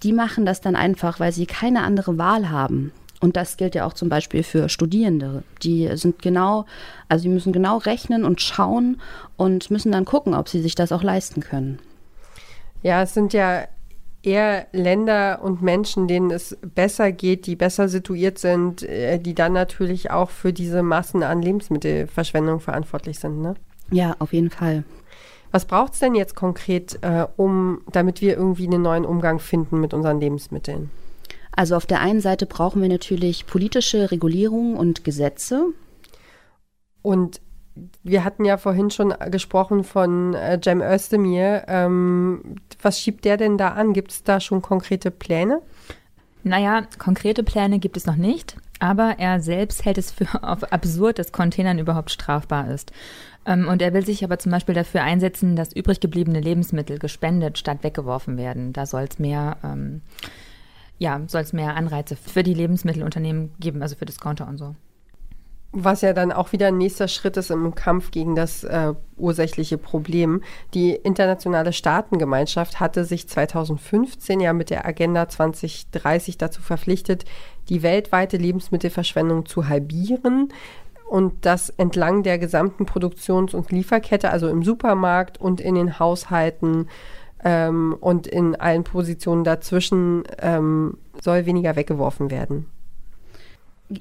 [0.03, 2.91] die machen das dann einfach, weil sie keine andere Wahl haben.
[3.21, 5.43] Und das gilt ja auch zum Beispiel für Studierende.
[5.61, 6.65] Die sind genau,
[7.07, 8.99] also die müssen genau rechnen und schauen
[9.37, 11.77] und müssen dann gucken, ob sie sich das auch leisten können.
[12.81, 13.67] Ja, es sind ja
[14.23, 19.53] eher Länder und Menschen, denen es besser geht, die besser situiert sind, äh, die dann
[19.53, 23.41] natürlich auch für diese Massen an Lebensmittelverschwendung verantwortlich sind.
[23.41, 23.55] Ne?
[23.89, 24.83] Ja, auf jeden Fall.
[25.51, 29.81] Was braucht es denn jetzt konkret, äh, um, damit wir irgendwie einen neuen Umgang finden
[29.81, 30.89] mit unseren Lebensmitteln?
[31.53, 35.67] Also auf der einen Seite brauchen wir natürlich politische Regulierungen und Gesetze.
[37.01, 37.41] Und
[38.03, 41.63] wir hatten ja vorhin schon gesprochen von äh, Cem Özdemir.
[41.67, 43.93] Ähm, was schiebt der denn da an?
[43.93, 45.61] Gibt es da schon konkrete Pläne?
[46.43, 51.31] Naja, konkrete Pläne gibt es noch nicht, aber er selbst hält es für absurd, dass
[51.31, 52.91] Containern überhaupt strafbar ist.
[53.45, 57.57] Ähm, und er will sich aber zum Beispiel dafür einsetzen, dass übrig gebliebene Lebensmittel gespendet
[57.57, 58.73] statt weggeworfen werden.
[58.73, 60.01] Da soll es mehr, ähm,
[60.97, 64.75] ja, soll es mehr Anreize für die Lebensmittelunternehmen geben, also für Discounter und so.
[65.73, 69.77] Was ja dann auch wieder ein nächster Schritt ist im Kampf gegen das äh, ursächliche
[69.77, 70.41] Problem.
[70.73, 77.23] Die internationale Staatengemeinschaft hatte sich 2015 ja mit der Agenda 2030 dazu verpflichtet,
[77.69, 80.49] die weltweite Lebensmittelverschwendung zu halbieren
[81.11, 86.87] und das entlang der gesamten Produktions- und Lieferkette, also im Supermarkt und in den Haushalten
[87.43, 92.67] ähm, und in allen Positionen dazwischen ähm, soll weniger weggeworfen werden.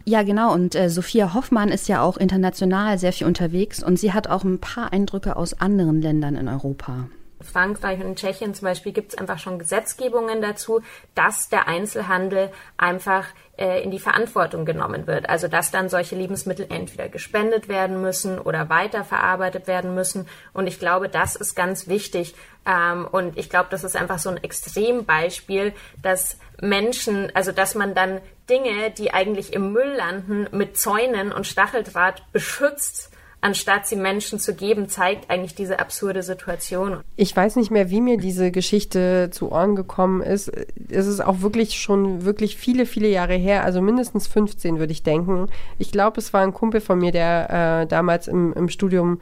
[0.04, 0.52] Ja, genau.
[0.52, 4.44] Und äh, Sophia Hoffmann ist ja auch international sehr viel unterwegs und sie hat auch
[4.44, 7.08] ein paar Eindrücke aus anderen Ländern in Europa.
[7.50, 10.80] Frankreich und in Tschechien zum Beispiel gibt es einfach schon Gesetzgebungen dazu,
[11.14, 15.28] dass der Einzelhandel einfach äh, in die Verantwortung genommen wird.
[15.28, 20.26] Also dass dann solche Lebensmittel entweder gespendet werden müssen oder weiterverarbeitet werden müssen.
[20.52, 22.34] Und ich glaube, das ist ganz wichtig.
[22.66, 27.94] Ähm, und ich glaube, das ist einfach so ein Extrembeispiel, dass Menschen, also dass man
[27.94, 33.09] dann Dinge, die eigentlich im Müll landen, mit Zäunen und Stacheldraht beschützt
[33.40, 37.00] anstatt sie Menschen zu geben, zeigt eigentlich diese absurde Situation.
[37.16, 40.50] Ich weiß nicht mehr, wie mir diese Geschichte zu Ohren gekommen ist.
[40.88, 45.02] Es ist auch wirklich schon wirklich viele, viele Jahre her, also mindestens 15 würde ich
[45.02, 45.48] denken.
[45.78, 49.20] Ich glaube, es war ein Kumpel von mir, der äh, damals im, im Studium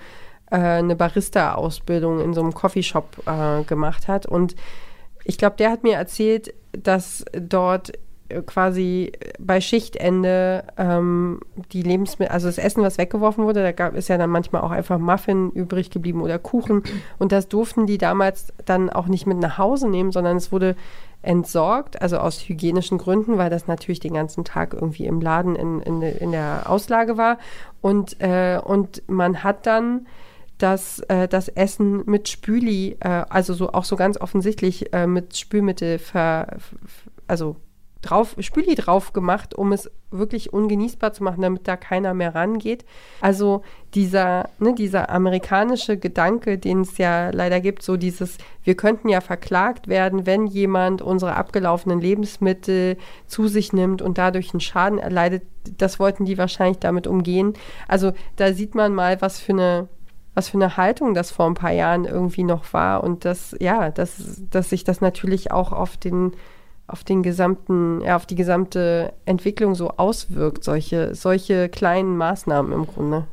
[0.50, 4.57] äh, eine Barista-Ausbildung in so einem Coffeeshop äh, gemacht hat und
[5.24, 7.92] ich glaube, der hat mir erzählt, dass dort
[8.46, 11.40] quasi bei Schichtende ähm,
[11.72, 14.70] die Lebensmittel, also das Essen, was weggeworfen wurde, da gab, ist ja dann manchmal auch
[14.70, 16.82] einfach Muffin übrig geblieben oder Kuchen.
[17.18, 20.76] Und das durften die damals dann auch nicht mit nach Hause nehmen, sondern es wurde
[21.22, 25.80] entsorgt, also aus hygienischen Gründen, weil das natürlich den ganzen Tag irgendwie im Laden in,
[25.80, 27.38] in, in der Auslage war.
[27.80, 30.06] Und, äh, und man hat dann
[30.58, 35.36] das, äh, das Essen mit Spüli, äh, also so auch so ganz offensichtlich äh, mit
[35.36, 36.58] Spülmittel ver,
[37.26, 37.56] also
[38.02, 42.84] drauf, Spüli drauf gemacht, um es wirklich ungenießbar zu machen, damit da keiner mehr rangeht.
[43.20, 43.62] Also
[43.94, 49.20] dieser, ne, dieser amerikanische Gedanke, den es ja leider gibt, so dieses, wir könnten ja
[49.20, 55.42] verklagt werden, wenn jemand unsere abgelaufenen Lebensmittel zu sich nimmt und dadurch einen Schaden erleidet,
[55.76, 57.54] das wollten die wahrscheinlich damit umgehen.
[57.88, 59.88] Also da sieht man mal, was für eine
[60.34, 63.90] was für eine Haltung das vor ein paar Jahren irgendwie noch war und dass, ja,
[63.90, 66.30] dass, dass sich das natürlich auch auf den
[66.88, 72.87] auf den gesamten, ja, auf die gesamte Entwicklung so auswirkt, solche, solche kleinen Maßnahmen im
[72.87, 73.27] Grunde.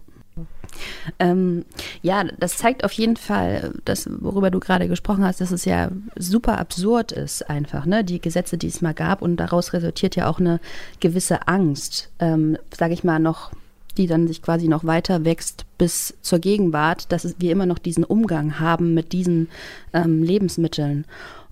[1.20, 1.63] Ähm,
[2.02, 5.89] ja, das zeigt auf jeden Fall, das, worüber du gerade gesprochen hast, dass es ja
[6.18, 8.04] super absurd ist, einfach, ne?
[8.04, 10.60] Die Gesetze, die es mal gab, und daraus resultiert ja auch eine
[11.00, 13.52] gewisse Angst, ähm, sage ich mal, noch
[13.98, 18.04] die dann sich quasi noch weiter wächst bis zur Gegenwart, dass wir immer noch diesen
[18.04, 19.48] Umgang haben mit diesen
[19.94, 21.06] ähm, Lebensmitteln.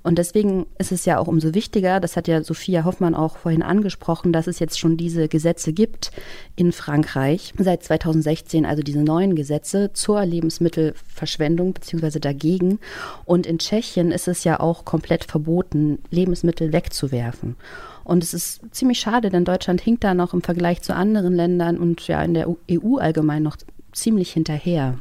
[0.04, 3.64] Und deswegen ist es ja auch umso wichtiger, das hat ja Sophia Hoffmann auch vorhin
[3.64, 6.12] angesprochen, dass es jetzt schon diese Gesetze gibt
[6.56, 12.80] in Frankreich seit 2016, also diese neuen Gesetze zur Lebensmittelverschwendung beziehungsweise dagegen.
[13.24, 17.56] Und in Tschechien ist es ja auch komplett verboten, Lebensmittel wegzuwerfen.
[18.04, 21.78] Und es ist ziemlich schade, denn Deutschland hinkt da noch im Vergleich zu anderen Ländern
[21.78, 23.56] und ja in der EU allgemein noch
[23.94, 24.98] ziemlich hinterher.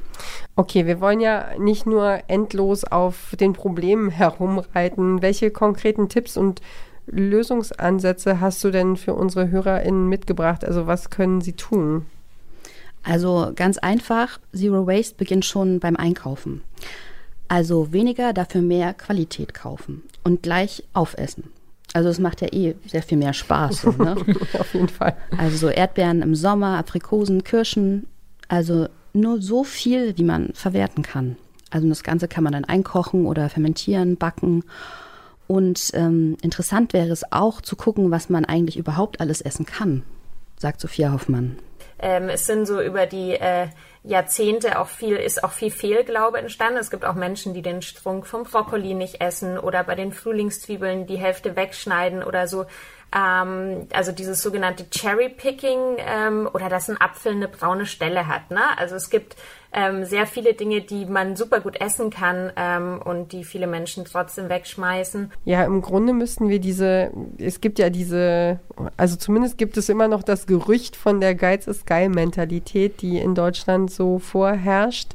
[0.57, 5.23] Okay, wir wollen ja nicht nur endlos auf den Problemen herumreiten.
[5.23, 6.61] Welche konkreten Tipps und
[7.07, 10.65] Lösungsansätze hast du denn für unsere HörerInnen mitgebracht?
[10.65, 12.07] Also was können sie tun?
[13.03, 16.63] Also ganz einfach, Zero Waste beginnt schon beim Einkaufen.
[17.49, 21.51] Also weniger, dafür mehr Qualität kaufen und gleich aufessen.
[21.95, 23.83] Also es macht ja eh sehr viel mehr Spaß.
[23.83, 24.17] So, ne?
[24.59, 25.17] Auf jeden Fall.
[25.37, 28.07] Also so Erdbeeren im Sommer, Aprikosen, Kirschen,
[28.53, 31.37] also nur so viel, wie man verwerten kann.
[31.71, 34.63] Also das Ganze kann man dann einkochen oder fermentieren, backen.
[35.47, 40.03] Und ähm, interessant wäre es auch zu gucken, was man eigentlich überhaupt alles essen kann,
[40.59, 41.57] sagt Sophia Hoffmann.
[41.99, 43.69] Ähm, es sind so über die äh,
[44.05, 46.79] Jahrzehnte auch viel, ist auch viel Fehlglaube entstanden.
[46.79, 51.07] Es gibt auch Menschen, die den Strunk vom Brokkoli nicht essen oder bei den Frühlingszwiebeln
[51.07, 52.67] die Hälfte wegschneiden oder so.
[53.15, 58.51] Ähm, also dieses sogenannte Cherry Picking ähm, oder dass ein Apfel eine braune Stelle hat.
[58.51, 58.63] Ne?
[58.79, 59.37] Also es gibt
[59.75, 64.05] ähm, sehr viele Dinge, die man super gut essen kann ähm, und die viele Menschen
[64.05, 65.31] trotzdem wegschmeißen.
[65.45, 68.61] Ja, im Grunde müssten wir diese, es gibt ja diese,
[68.97, 73.19] also zumindest gibt es immer noch das Gerücht von der Geiz ist geil Mentalität, die
[73.19, 75.13] in Deutschland so vorherrscht.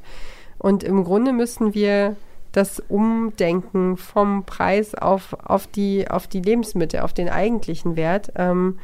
[0.59, 2.15] Und im Grunde müssten wir
[2.57, 8.79] das Umdenken vom Preis auf, auf, die, auf die Lebensmittel, auf den eigentlichen Wert ähm,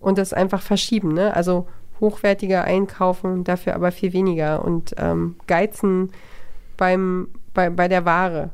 [0.00, 1.12] und das einfach verschieben.
[1.12, 1.34] Ne?
[1.34, 1.68] Also
[2.00, 6.10] hochwertiger einkaufen, dafür aber viel weniger und ähm, geizen
[6.78, 8.48] beim, bei, bei der Ware.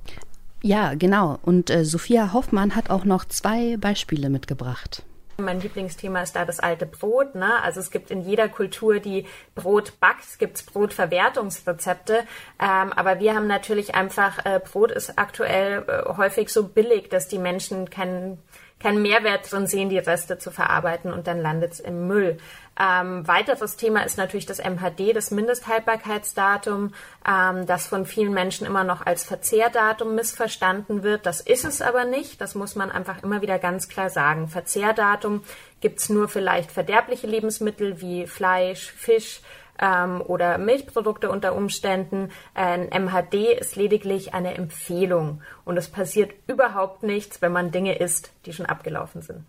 [0.60, 1.38] Ja, genau.
[1.42, 5.04] Und äh, Sophia Hoffmann hat auch noch zwei Beispiele mitgebracht.
[5.36, 7.34] Mein Lieblingsthema ist da das alte Brot.
[7.34, 7.62] Ne?
[7.62, 12.24] Also es gibt in jeder Kultur, die Brot backt, gibt es Brotverwertungsrezepte.
[12.60, 17.26] Ähm, aber wir haben natürlich einfach, äh, Brot ist aktuell äh, häufig so billig, dass
[17.28, 18.38] die Menschen keinen
[18.80, 22.36] keinen Mehrwert drin sehen, die Reste zu verarbeiten und dann landet es im Müll.
[22.78, 26.92] Ähm, weiteres Thema ist natürlich das MHD, das Mindesthaltbarkeitsdatum,
[27.26, 31.26] ähm, das von vielen Menschen immer noch als Verzehrdatum missverstanden wird.
[31.26, 32.40] Das ist es aber nicht.
[32.40, 34.48] Das muss man einfach immer wieder ganz klar sagen.
[34.48, 35.42] Verzehrdatum
[35.80, 39.40] gibt es nur für leicht verderbliche Lebensmittel wie Fleisch, Fisch,
[39.78, 42.30] ähm, oder Milchprodukte unter Umständen.
[42.54, 48.32] Ein MHD ist lediglich eine Empfehlung und es passiert überhaupt nichts, wenn man Dinge isst,
[48.46, 49.44] die schon abgelaufen sind.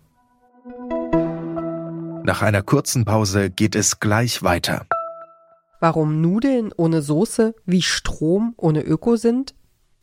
[2.26, 4.84] Nach einer kurzen Pause geht es gleich weiter.
[5.78, 9.54] Warum Nudeln ohne Soße wie Strom ohne Öko sind?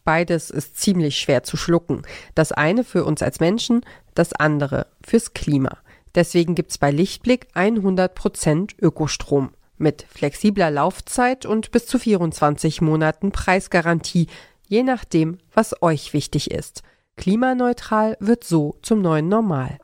[0.06, 2.04] Beides ist ziemlich schwer zu schlucken.
[2.34, 3.82] Das eine für uns als Menschen,
[4.16, 5.80] das andere fürs Klima.
[6.16, 14.28] Deswegen gibt's bei Lichtblick 100% Ökostrom mit flexibler Laufzeit und bis zu 24 Monaten Preisgarantie,
[14.66, 16.84] je nachdem, was euch wichtig ist.
[17.18, 19.78] Klimaneutral wird so zum neuen Normal.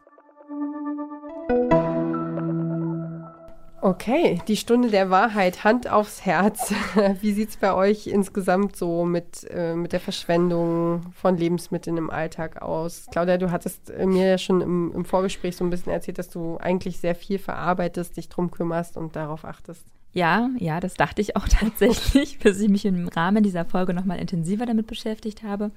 [3.82, 6.74] Okay, die Stunde der Wahrheit, Hand aufs Herz.
[7.22, 12.10] Wie sieht es bei euch insgesamt so mit, äh, mit der Verschwendung von Lebensmitteln im
[12.10, 13.06] Alltag aus?
[13.12, 16.30] Claudia, du hattest äh, mir ja schon im, im Vorgespräch so ein bisschen erzählt, dass
[16.30, 19.86] du eigentlich sehr viel verarbeitest, dich drum kümmerst und darauf achtest.
[20.12, 24.20] Ja, ja, das dachte ich auch tatsächlich, bis ich mich im Rahmen dieser Folge nochmal
[24.20, 25.72] intensiver damit beschäftigt habe.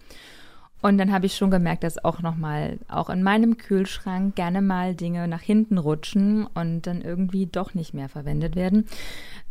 [0.83, 4.97] Und dann habe ich schon gemerkt, dass auch nochmal, auch in meinem Kühlschrank gerne mal
[4.97, 8.87] Dinge nach hinten rutschen und dann irgendwie doch nicht mehr verwendet werden.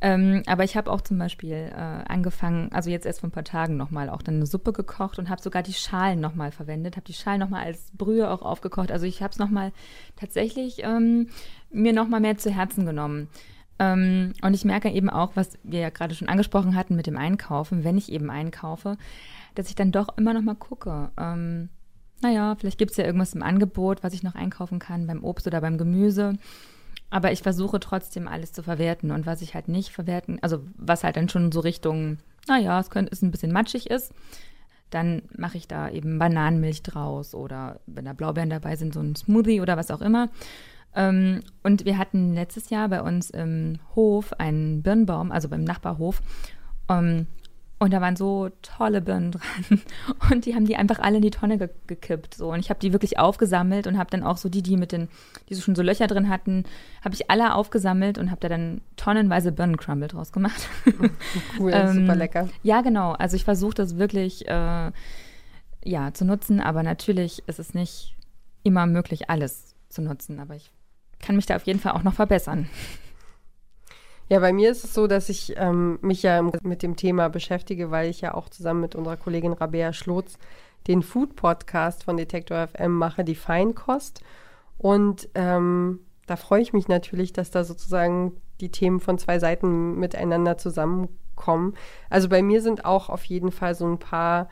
[0.02, 3.46] Ähm, aber ich habe auch zum Beispiel äh, angefangen, also jetzt erst vor ein paar
[3.46, 7.06] Tagen nochmal auch dann eine Suppe gekocht und habe sogar die Schalen nochmal verwendet, habe
[7.06, 8.92] die Schalen nochmal als Brühe auch aufgekocht.
[8.92, 9.72] Also ich habe es nochmal
[10.18, 11.30] tatsächlich ähm,
[11.72, 13.30] mir nochmal mehr zu Herzen genommen.
[13.80, 17.18] Ähm, und ich merke eben auch, was wir ja gerade schon angesprochen hatten mit dem
[17.18, 18.98] Einkaufen, wenn ich eben einkaufe,
[19.56, 21.12] dass ich dann doch immer noch mal gucke.
[21.18, 21.70] Ähm,
[22.22, 25.48] naja, vielleicht gibt es ja irgendwas im Angebot, was ich noch einkaufen kann, beim Obst
[25.48, 26.34] oder beim Gemüse.
[27.10, 29.12] Aber ich versuche trotzdem alles zu verwerten.
[29.12, 32.90] Und was ich halt nicht verwerten, also was halt dann schon so Richtung, naja, es
[32.90, 34.14] könnte, ein bisschen matschig ist,
[34.92, 39.16] dann mache ich da eben Bananenmilch draus oder wenn da Blaubeeren dabei sind, so ein
[39.16, 40.30] Smoothie oder was auch immer.
[40.96, 46.22] Ähm, und wir hatten letztes Jahr bei uns im Hof einen Birnbaum, also beim Nachbarhof.
[47.82, 49.82] Und da waren so tolle Birnen dran.
[50.30, 52.36] Und die haben die einfach alle in die Tonne ge gekippt.
[52.36, 52.52] So.
[52.52, 55.08] Und ich habe die wirklich aufgesammelt und habe dann auch so die, die mit den,
[55.50, 56.66] die so schon so Löcher drin hatten,
[57.04, 60.70] habe ich alle aufgesammelt und habe da dann tonnenweise Birnencrumble draus gemacht.
[61.58, 62.50] Cool, ähm, super lecker.
[62.62, 63.14] Ja, genau.
[63.14, 64.92] Also ich versuche das wirklich äh,
[65.84, 68.16] ja, zu nutzen, aber natürlich ist es nicht
[68.62, 70.40] immer möglich, alles zu nutzen.
[70.40, 70.72] Aber ich
[71.20, 72.70] kann mich da auf jeden Fall auch noch verbessern.
[74.32, 77.92] Ja, bei mir ist es so, dass ich ähm, mich ja mit dem Thema beschäftige,
[77.92, 80.38] weil ich ja auch zusammen mit unserer Kollegin Rabea Schlotz
[80.88, 84.24] den Food-Podcast von Detektor FM mache, die Feinkost.
[84.78, 90.00] Und ähm, da freue ich mich natürlich, dass da sozusagen die Themen von zwei Seiten
[90.00, 91.74] miteinander zusammenkommen.
[92.10, 94.48] Also bei mir sind auch auf jeden Fall so ein paar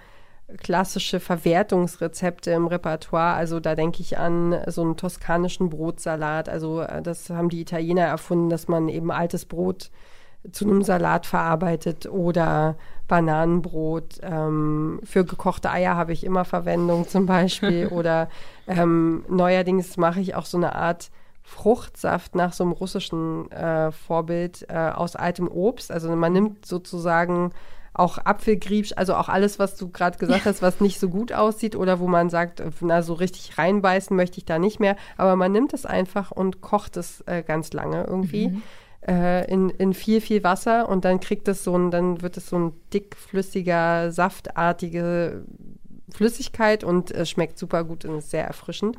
[0.57, 3.35] klassische Verwertungsrezepte im Repertoire.
[3.35, 6.49] Also da denke ich an so einen toskanischen Brotsalat.
[6.49, 9.91] Also äh, das haben die Italiener erfunden, dass man eben altes Brot
[10.51, 14.19] zu einem Salat verarbeitet oder Bananenbrot.
[14.21, 17.87] Ähm, für gekochte Eier habe ich immer Verwendung zum Beispiel.
[17.91, 18.29] oder
[18.67, 21.11] ähm, neuerdings mache ich auch so eine Art
[21.43, 25.91] Fruchtsaft nach so einem russischen äh, Vorbild äh, aus altem Obst.
[25.91, 27.51] Also man nimmt sozusagen
[27.99, 31.75] auch Apfelgriebsch, also auch alles, was du gerade gesagt hast, was nicht so gut aussieht
[31.75, 34.95] oder wo man sagt, na, so richtig reinbeißen möchte ich da nicht mehr.
[35.17, 38.49] Aber man nimmt es einfach und kocht es äh, ganz lange irgendwie.
[38.49, 38.63] Mhm.
[39.07, 42.49] Äh, in, in viel, viel Wasser und dann kriegt es so ein, dann wird es
[42.49, 45.43] so ein dickflüssiger, saftartige
[46.09, 48.97] Flüssigkeit und es schmeckt super gut und ist sehr erfrischend.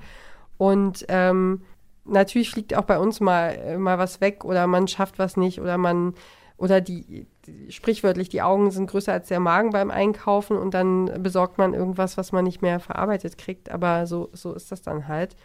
[0.57, 1.63] Und ähm,
[2.05, 5.61] natürlich fliegt auch bei uns mal, äh, mal was weg oder man schafft was nicht
[5.61, 6.15] oder man
[6.61, 7.27] oder die,
[7.69, 12.17] sprichwörtlich die Augen sind größer als der Magen beim Einkaufen und dann besorgt man irgendwas,
[12.17, 13.71] was man nicht mehr verarbeitet kriegt.
[13.71, 15.37] Aber so, so ist das dann halt.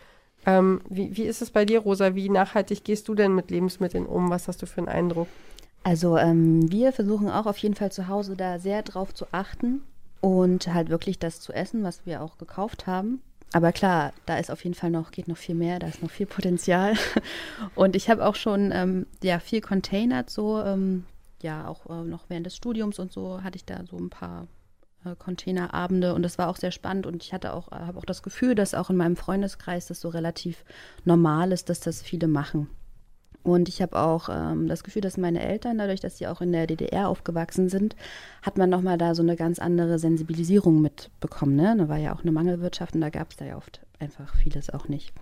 [0.45, 2.15] Ähm, wie, wie ist es bei dir, Rosa?
[2.15, 4.29] Wie nachhaltig gehst du denn mit Lebensmitteln um?
[4.29, 5.27] Was hast du für einen Eindruck?
[5.83, 9.83] Also ähm, wir versuchen auch auf jeden Fall zu Hause da sehr drauf zu achten
[10.19, 13.21] und halt wirklich das zu essen, was wir auch gekauft haben.
[13.53, 16.09] Aber klar, da ist auf jeden Fall noch, geht noch viel mehr, da ist noch
[16.09, 16.95] viel Potenzial.
[17.75, 21.05] Und ich habe auch schon ähm, ja, viel containert, so, ähm,
[21.45, 24.47] ja, auch äh, noch während des Studiums und so hatte ich da so ein paar
[25.05, 28.05] äh, Containerabende und das war auch sehr spannend und ich hatte auch, äh, habe auch
[28.05, 30.65] das Gefühl, dass auch in meinem Freundeskreis das so relativ
[31.05, 32.67] normal ist, dass das viele machen.
[33.43, 36.51] Und ich habe auch ähm, das Gefühl, dass meine Eltern, dadurch, dass sie auch in
[36.51, 37.95] der DDR aufgewachsen sind,
[38.41, 41.55] hat man nochmal da so eine ganz andere Sensibilisierung mitbekommen.
[41.55, 41.75] Ne?
[41.77, 44.71] Da war ja auch eine Mangelwirtschaft und da gab es da ja oft einfach vieles
[44.71, 45.13] auch nicht.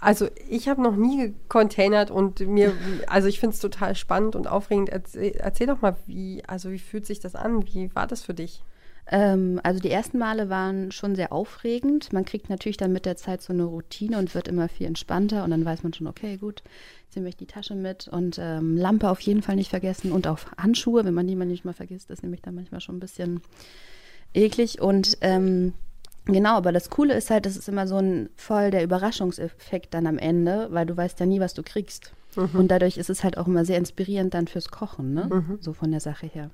[0.00, 2.74] Also ich habe noch nie gecontainert und mir,
[3.06, 4.88] also ich finde es total spannend und aufregend.
[4.88, 7.66] Erzähl, erzähl, doch mal, wie, also wie fühlt sich das an?
[7.66, 8.62] Wie war das für dich?
[9.08, 12.12] Ähm, also die ersten Male waren schon sehr aufregend.
[12.12, 15.44] Man kriegt natürlich dann mit der Zeit so eine Routine und wird immer viel entspannter
[15.44, 16.62] und dann weiß man schon, okay, gut,
[17.04, 20.26] jetzt nehme ich die Tasche mit und ähm, Lampe auf jeden Fall nicht vergessen und
[20.26, 23.00] auch Handschuhe, wenn man die mal nicht mal vergisst, ist nämlich dann manchmal schon ein
[23.00, 23.40] bisschen
[24.34, 25.72] eklig und ähm,
[26.26, 30.06] Genau, aber das Coole ist halt, das ist immer so ein voll der Überraschungseffekt dann
[30.06, 32.12] am Ende, weil du weißt ja nie, was du kriegst.
[32.36, 32.50] Mhm.
[32.60, 35.28] Und dadurch ist es halt auch immer sehr inspirierend dann fürs Kochen, ne?
[35.32, 35.58] Mhm.
[35.60, 36.50] So von der Sache her.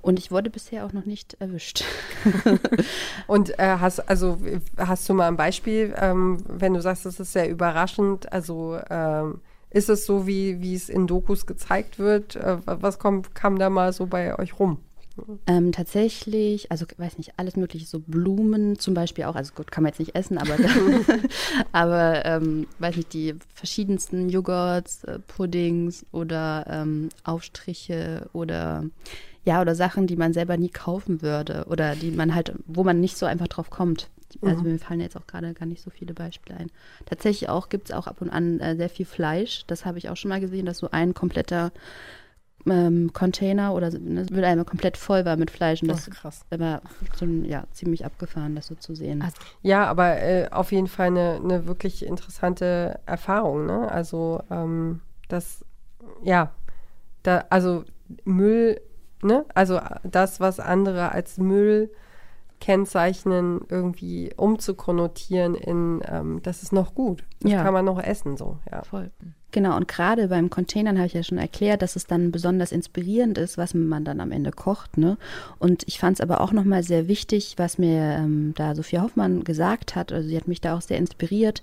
[0.00, 1.84] Und ich wurde bisher auch noch nicht erwischt.
[3.26, 4.38] und äh, hast also
[4.76, 9.40] hast du mal ein Beispiel, ähm, wenn du sagst, das ist sehr überraschend, also ähm,
[9.70, 12.36] ist es so, wie, wie es in Dokus gezeigt wird?
[12.36, 14.78] Äh, was kommt, kam da mal so bei euch rum?
[15.46, 19.84] Ähm, tatsächlich, also weiß nicht, alles mögliche, so Blumen zum Beispiel auch, also gut, kann
[19.84, 20.56] man jetzt nicht essen, aber,
[21.72, 28.84] aber ähm, weiß nicht, die verschiedensten Joghurts, äh, Puddings oder ähm, Aufstriche oder
[29.44, 33.00] ja, oder Sachen, die man selber nie kaufen würde oder die man halt, wo man
[33.00, 34.08] nicht so einfach drauf kommt.
[34.42, 34.72] Also mhm.
[34.72, 36.70] mir fallen jetzt auch gerade gar nicht so viele Beispiele ein.
[37.06, 39.64] Tatsächlich auch gibt es auch ab und an äh, sehr viel Fleisch.
[39.66, 41.72] Das habe ich auch schon mal gesehen, dass so ein kompletter
[42.66, 45.82] ähm, Container oder ne, einmal komplett voll war mit Fleisch.
[45.82, 46.44] Und das krass.
[46.50, 46.80] war
[47.14, 49.22] so, ja, ziemlich abgefahren, das so zu sehen.
[49.22, 53.66] Also, ja, aber äh, auf jeden Fall eine, eine wirklich interessante Erfahrung.
[53.66, 53.90] Ne?
[53.90, 54.42] Also
[55.28, 55.64] das,
[56.22, 56.52] ja,
[57.22, 57.84] da, also
[58.24, 58.80] Müll
[59.24, 59.44] ne?
[59.54, 61.90] Also das, was andere als Müll
[62.60, 67.24] kennzeichnen, irgendwie umzukonnotieren in, ähm, das ist noch gut.
[67.40, 67.62] Das ja.
[67.62, 68.82] kann man noch essen, so, ja.
[68.84, 69.10] Voll.
[69.54, 73.38] Genau, und gerade beim Containern habe ich ja schon erklärt, dass es dann besonders inspirierend
[73.38, 74.98] ist, was man dann am Ende kocht.
[74.98, 75.16] Ne?
[75.60, 79.44] Und ich fand es aber auch nochmal sehr wichtig, was mir ähm, da Sophia Hoffmann
[79.44, 80.10] gesagt hat.
[80.10, 81.62] Also sie hat mich da auch sehr inspiriert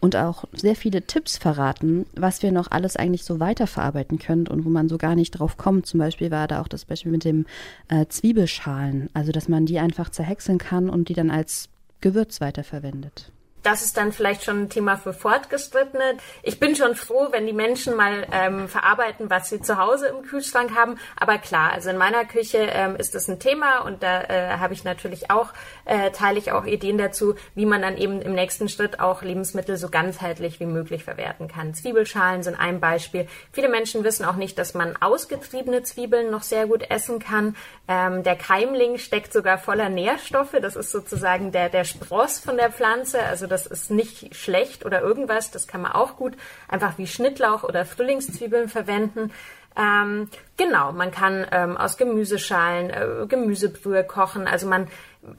[0.00, 4.66] und auch sehr viele Tipps verraten, was wir noch alles eigentlich so weiterverarbeiten können und
[4.66, 5.86] wo man so gar nicht drauf kommt.
[5.86, 7.46] Zum Beispiel war da auch das Beispiel mit dem
[7.88, 11.70] äh, Zwiebelschalen, also dass man die einfach zerhäckseln kann und die dann als
[12.02, 16.16] Gewürz weiterverwendet das ist dann vielleicht schon ein Thema für Fortgeschrittene.
[16.42, 20.22] Ich bin schon froh, wenn die Menschen mal ähm, verarbeiten, was sie zu Hause im
[20.22, 20.98] Kühlschrank haben.
[21.16, 24.74] Aber klar, also in meiner Küche ähm, ist das ein Thema und da äh, habe
[24.74, 25.52] ich natürlich auch,
[25.84, 29.76] äh, teile ich auch Ideen dazu, wie man dann eben im nächsten Schritt auch Lebensmittel
[29.76, 31.74] so ganzheitlich wie möglich verwerten kann.
[31.74, 33.26] Zwiebelschalen sind ein Beispiel.
[33.52, 37.56] Viele Menschen wissen auch nicht, dass man ausgetriebene Zwiebeln noch sehr gut essen kann.
[37.88, 40.56] Ähm, der Keimling steckt sogar voller Nährstoffe.
[40.60, 43.22] Das ist sozusagen der, der Spross von der Pflanze.
[43.22, 45.50] Also das ist nicht schlecht oder irgendwas.
[45.50, 46.34] Das kann man auch gut
[46.68, 49.32] einfach wie Schnittlauch oder Frühlingszwiebeln verwenden.
[49.76, 54.48] Ähm, genau, man kann ähm, aus Gemüseschalen äh, Gemüsebrühe kochen.
[54.48, 54.88] Also man,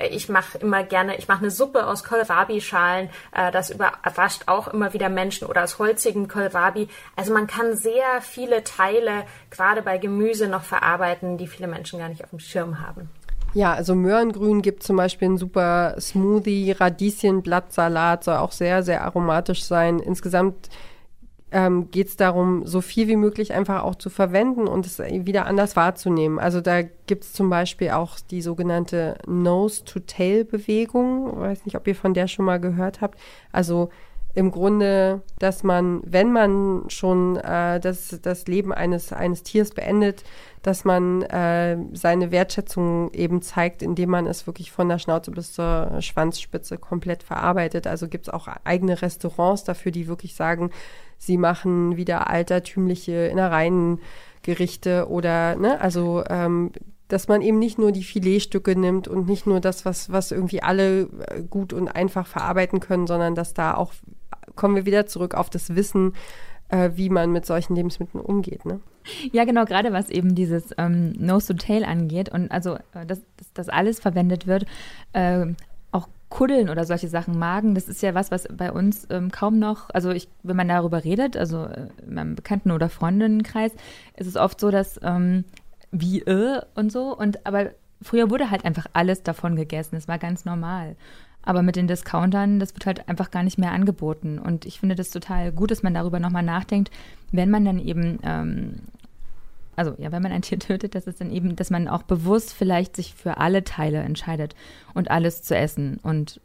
[0.10, 3.10] ich mache immer gerne, ich mache eine Suppe aus Kohlrabi-Schalen.
[3.34, 6.88] Äh, das überrascht auch immer wieder Menschen oder aus holzigem Kohlrabi.
[7.16, 12.10] Also man kann sehr viele Teile gerade bei Gemüse noch verarbeiten, die viele Menschen gar
[12.10, 13.10] nicht auf dem Schirm haben.
[13.54, 19.64] Ja, also Möhrengrün gibt zum Beispiel einen super Smoothie, Radieschenblattsalat soll auch sehr, sehr aromatisch
[19.64, 20.00] sein.
[20.00, 20.70] Insgesamt
[21.52, 25.48] ähm, geht es darum, so viel wie möglich einfach auch zu verwenden und es wieder
[25.48, 26.40] anders wahrzunehmen.
[26.40, 31.34] Also da gibt es zum Beispiel auch die sogenannte Nose-to-Tail-Bewegung.
[31.34, 33.20] Ich weiß nicht, ob ihr von der schon mal gehört habt.
[33.52, 33.90] Also
[34.34, 40.24] im Grunde, dass man, wenn man schon äh, das, das Leben eines, eines Tiers beendet,
[40.62, 45.54] dass man äh, seine Wertschätzung eben zeigt, indem man es wirklich von der Schnauze bis
[45.54, 47.88] zur Schwanzspitze komplett verarbeitet.
[47.88, 50.70] Also gibt es auch eigene Restaurants dafür, die wirklich sagen,
[51.18, 56.72] sie machen wieder altertümliche Innereiengerichte oder, ne, also ähm,
[57.12, 60.64] dass man eben nicht nur die Filetstücke nimmt und nicht nur das, was, was irgendwie
[60.64, 63.94] alle äh, gut und einfach verarbeiten können, sondern dass da auch
[64.56, 66.14] kommen wir wieder zurück auf das Wissen,
[66.70, 68.66] äh, wie man mit solchen Lebensmitteln umgeht.
[68.66, 68.80] Ne?
[69.32, 73.22] Ja, genau, gerade was eben dieses ähm, Nose to Tail angeht und also, äh, dass,
[73.38, 74.66] dass das alles verwendet wird,
[75.14, 75.48] äh,
[75.92, 79.60] auch Kuddeln oder solche Sachen, Magen, das ist ja was, was bei uns ähm, kaum
[79.60, 83.74] noch, also ich, wenn man darüber redet, also äh, in meinem Bekannten- oder Freundinnenkreis,
[84.16, 85.44] ist es oft so, dass ähm,
[85.92, 87.72] wie äh und so und aber
[88.02, 90.96] früher wurde halt einfach alles davon gegessen, es war ganz normal.
[91.44, 94.38] Aber mit den Discountern, das wird halt einfach gar nicht mehr angeboten.
[94.38, 96.92] Und ich finde das total gut, dass man darüber nochmal nachdenkt,
[97.32, 98.76] wenn man dann eben, ähm,
[99.76, 102.54] also ja, wenn man ein Tier tötet, dass es dann eben, dass man auch bewusst
[102.54, 104.56] vielleicht sich für alle Teile entscheidet
[104.94, 106.00] und alles zu essen.
[106.04, 106.40] Und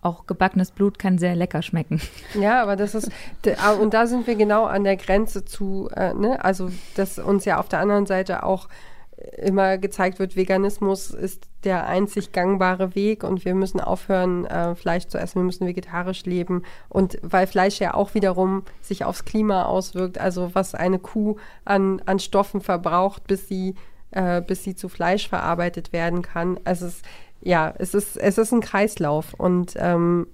[0.00, 2.00] auch gebackenes Blut kann sehr lecker schmecken.
[2.38, 3.10] Ja, aber das ist,
[3.80, 6.44] und da sind wir genau an der Grenze zu, äh, ne?
[6.44, 8.68] also dass uns ja auf der anderen Seite auch
[9.36, 15.06] immer gezeigt wird, Veganismus ist der einzig gangbare Weg und wir müssen aufhören, äh, Fleisch
[15.08, 16.62] zu essen, wir müssen vegetarisch leben.
[16.88, 22.00] Und weil Fleisch ja auch wiederum sich aufs Klima auswirkt, also was eine Kuh an,
[22.06, 23.74] an Stoffen verbraucht, bis sie,
[24.12, 26.60] äh, bis sie zu Fleisch verarbeitet werden kann.
[26.64, 27.02] Also es,
[27.40, 30.26] ja, es ist, es ist ein Kreislauf und ähm,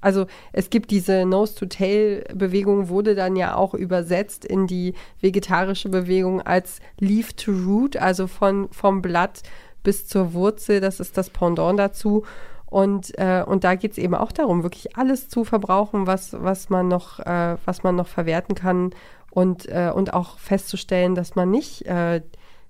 [0.00, 6.80] also es gibt diese Nose-to-Tail-Bewegung, wurde dann ja auch übersetzt in die vegetarische Bewegung als
[7.00, 9.42] Leaf to Root, also von, vom Blatt
[9.82, 12.24] bis zur Wurzel, das ist das Pendant dazu.
[12.66, 16.68] Und, äh, und da geht es eben auch darum, wirklich alles zu verbrauchen, was, was,
[16.68, 18.90] man, noch, äh, was man noch verwerten kann
[19.30, 22.20] und, äh, und auch festzustellen, dass man nicht äh,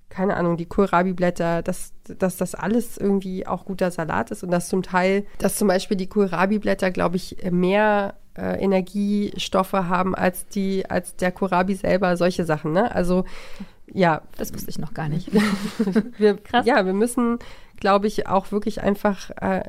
[0.09, 4.67] keine Ahnung, die Kohlrabi-Blätter, dass, dass das alles irgendwie auch guter Salat ist und dass
[4.67, 10.89] zum Teil, dass zum Beispiel die Kohlrabi-Blätter, glaube ich, mehr äh, Energiestoffe haben als die,
[10.89, 12.93] als der Kohlrabi selber, solche Sachen, ne?
[12.93, 13.25] Also
[13.93, 14.21] ja.
[14.37, 15.31] Das wusste ich noch gar nicht.
[16.17, 16.65] wir, Krass.
[16.65, 17.39] Ja, wir müssen,
[17.77, 19.63] glaube ich, auch wirklich einfach äh,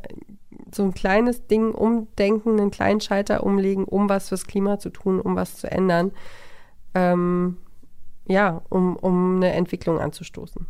[0.74, 5.20] so ein kleines Ding umdenken, einen kleinen Schalter umlegen, um was fürs Klima zu tun,
[5.20, 6.12] um was zu ändern.
[6.94, 7.56] Ähm,
[8.26, 10.66] ja, um, um eine Entwicklung anzustoßen.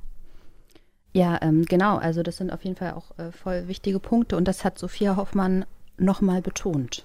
[1.12, 1.96] Ja, ähm, genau.
[1.96, 5.16] Also das sind auf jeden Fall auch äh, voll wichtige Punkte und das hat Sophia
[5.16, 5.64] Hoffmann
[5.98, 7.04] nochmal betont.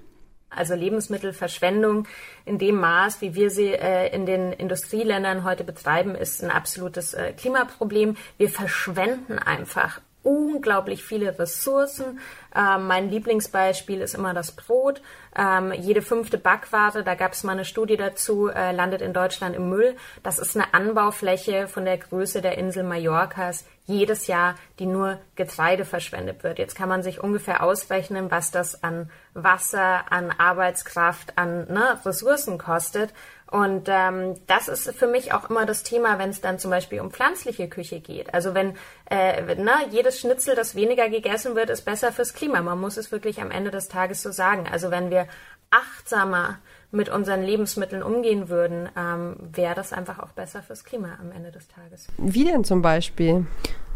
[0.49, 2.07] Also Lebensmittelverschwendung
[2.45, 7.13] in dem Maß, wie wir sie äh, in den Industrieländern heute betreiben, ist ein absolutes
[7.13, 8.15] äh, Klimaproblem.
[8.37, 12.19] Wir verschwenden einfach unglaublich viele Ressourcen.
[12.55, 15.01] Ähm, mein Lieblingsbeispiel ist immer das Brot.
[15.37, 19.55] Ähm, jede fünfte Backware, da gab es mal eine Studie dazu, äh, landet in Deutschland
[19.55, 19.95] im Müll.
[20.23, 25.85] Das ist eine Anbaufläche von der Größe der Insel Mallorcas jedes Jahr, die nur Getreide
[25.85, 26.57] verschwendet wird.
[26.57, 32.57] Jetzt kann man sich ungefähr ausrechnen, was das an Wasser, an Arbeitskraft, an ne, Ressourcen
[32.57, 33.13] kostet.
[33.55, 36.99] Und ähm, das ist für mich auch immer das Thema, wenn es dann zum Beispiel
[36.99, 38.33] um pflanzliche Küche geht.
[38.33, 38.73] Also wenn
[39.09, 42.61] äh, na, jedes Schnitzel, das weniger gegessen wird, ist besser fürs Klima.
[42.61, 44.65] Man muss es wirklich am Ende des Tages so sagen.
[44.69, 45.25] Also wenn wir
[45.71, 46.57] achtsamer
[46.91, 51.53] mit unseren Lebensmitteln umgehen würden, ähm, wäre das einfach auch besser fürs Klima am Ende
[51.53, 52.09] des Tages.
[52.17, 53.47] Wie denn zum Beispiel?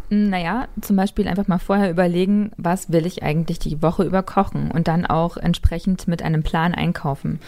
[0.09, 4.71] Naja, zum Beispiel einfach mal vorher überlegen, was will ich eigentlich die Woche über kochen
[4.71, 7.41] und dann auch entsprechend mit einem Plan einkaufen.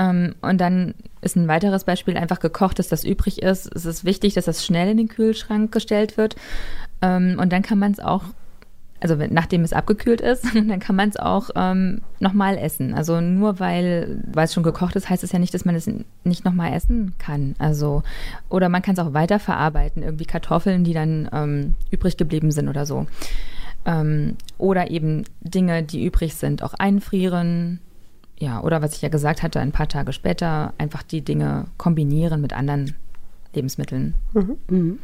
[0.00, 3.70] Ähm, und dann ist ein weiteres Beispiel einfach gekochtes, das übrig ist.
[3.74, 6.36] Es ist wichtig, dass das schnell in den Kühlschrank gestellt wird.
[7.02, 8.24] Ähm, und dann kann man es auch,
[9.00, 12.94] also nachdem es abgekühlt ist, dann kann man es auch ähm, nochmal essen.
[12.94, 15.90] Also nur weil, weil es schon gekocht ist, heißt es ja nicht, dass man es
[16.24, 17.54] nicht nochmal essen kann.
[17.58, 18.02] Also,
[18.48, 22.86] oder man kann es auch weiterverarbeiten, irgendwie Kartoffeln, die dann ähm, übrig geblieben sind oder
[22.86, 23.06] so.
[23.84, 27.80] Ähm, oder eben Dinge, die übrig sind, auch einfrieren
[28.40, 32.40] ja, oder was ich ja gesagt hatte, ein paar Tage später einfach die Dinge kombinieren
[32.40, 32.96] mit anderen
[33.54, 34.14] Lebensmitteln.
[34.32, 34.56] Mhm.
[34.68, 34.98] Mhm.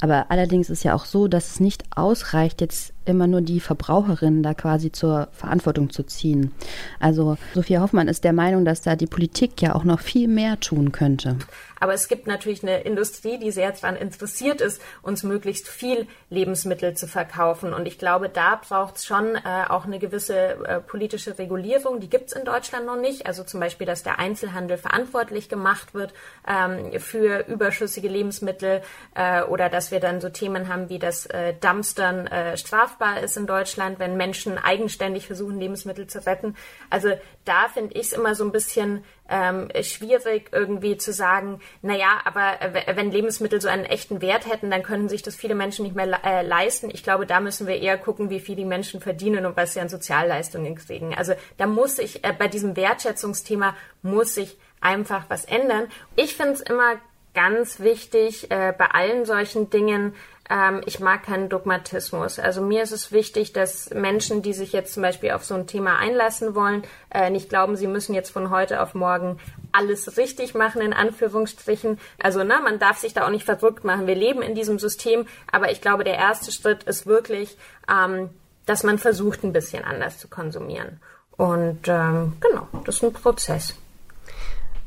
[0.00, 4.42] Aber allerdings ist ja auch so, dass es nicht ausreicht, jetzt immer nur die Verbraucherinnen
[4.42, 6.52] da quasi zur Verantwortung zu ziehen.
[6.98, 10.58] Also Sophia Hoffmann ist der Meinung, dass da die Politik ja auch noch viel mehr
[10.60, 11.36] tun könnte.
[11.80, 16.94] Aber es gibt natürlich eine Industrie, die sehr daran interessiert ist, uns möglichst viel Lebensmittel
[16.94, 17.72] zu verkaufen.
[17.72, 22.00] Und ich glaube, da braucht es schon äh, auch eine gewisse äh, politische Regulierung.
[22.00, 23.26] Die gibt es in Deutschland noch nicht.
[23.26, 26.12] Also zum Beispiel, dass der Einzelhandel verantwortlich gemacht wird
[26.46, 28.82] ähm, für überschüssige Lebensmittel
[29.14, 32.58] äh, oder dass wir dann so Themen haben, wie das äh, Dumpstern äh,
[33.00, 36.54] strafbar ist in Deutschland, wenn Menschen eigenständig versuchen, Lebensmittel zu retten.
[36.90, 37.10] Also
[37.44, 42.58] da finde ich es immer so ein bisschen ähm, schwierig irgendwie zu sagen, naja, aber
[42.94, 46.24] wenn Lebensmittel so einen echten Wert hätten, dann können sich das viele Menschen nicht mehr
[46.24, 46.90] äh, leisten.
[46.92, 49.80] Ich glaube, da müssen wir eher gucken, wie viel die Menschen verdienen und was sie
[49.80, 51.14] an Sozialleistungen kriegen.
[51.14, 55.88] Also da muss sich äh, bei diesem Wertschätzungsthema muss sich einfach was ändern.
[56.16, 56.96] Ich finde es immer
[57.34, 60.14] ganz wichtig, äh, bei allen solchen Dingen
[60.50, 62.40] ähm, ich mag keinen Dogmatismus.
[62.40, 65.68] Also mir ist es wichtig, dass Menschen, die sich jetzt zum Beispiel auf so ein
[65.68, 69.38] Thema einlassen wollen, äh, nicht glauben, sie müssen jetzt von heute auf morgen
[69.70, 71.98] alles richtig machen, in Anführungsstrichen.
[72.20, 74.08] Also, ne, man darf sich da auch nicht verrückt machen.
[74.08, 77.56] Wir leben in diesem System, aber ich glaube, der erste Schritt ist wirklich,
[77.88, 78.30] ähm,
[78.66, 81.00] dass man versucht, ein bisschen anders zu konsumieren.
[81.36, 83.74] Und ähm, genau, das ist ein Prozess.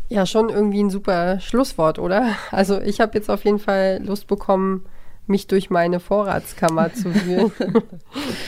[0.09, 2.35] Ja, schon irgendwie ein super Schlusswort, oder?
[2.51, 4.85] Also ich habe jetzt auf jeden Fall Lust bekommen,
[5.27, 7.51] mich durch meine Vorratskammer zu wühlen.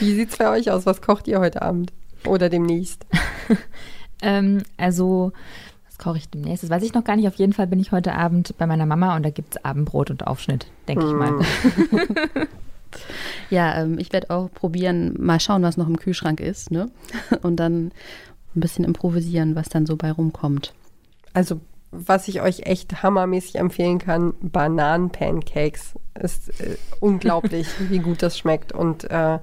[0.00, 0.86] Wie sieht es bei euch aus?
[0.86, 1.92] Was kocht ihr heute Abend
[2.26, 3.06] oder demnächst?
[4.22, 5.32] ähm, also,
[5.86, 6.62] was koche ich demnächst?
[6.62, 7.28] Das weiß ich noch gar nicht.
[7.28, 10.10] Auf jeden Fall bin ich heute Abend bei meiner Mama und da gibt es Abendbrot
[10.10, 11.08] und Aufschnitt, denke mm.
[11.08, 12.46] ich mal.
[13.50, 16.90] Ja, ähm, ich werde auch probieren, mal schauen, was noch im Kühlschrank ist, ne?
[17.42, 17.92] Und dann
[18.54, 20.72] ein bisschen improvisieren, was dann so bei rumkommt.
[21.32, 21.60] Also
[21.90, 25.94] was ich euch echt hammermäßig empfehlen kann, Bananen-Pancakes.
[26.20, 28.72] Ist äh, unglaublich, wie gut das schmeckt.
[28.72, 29.38] Und äh,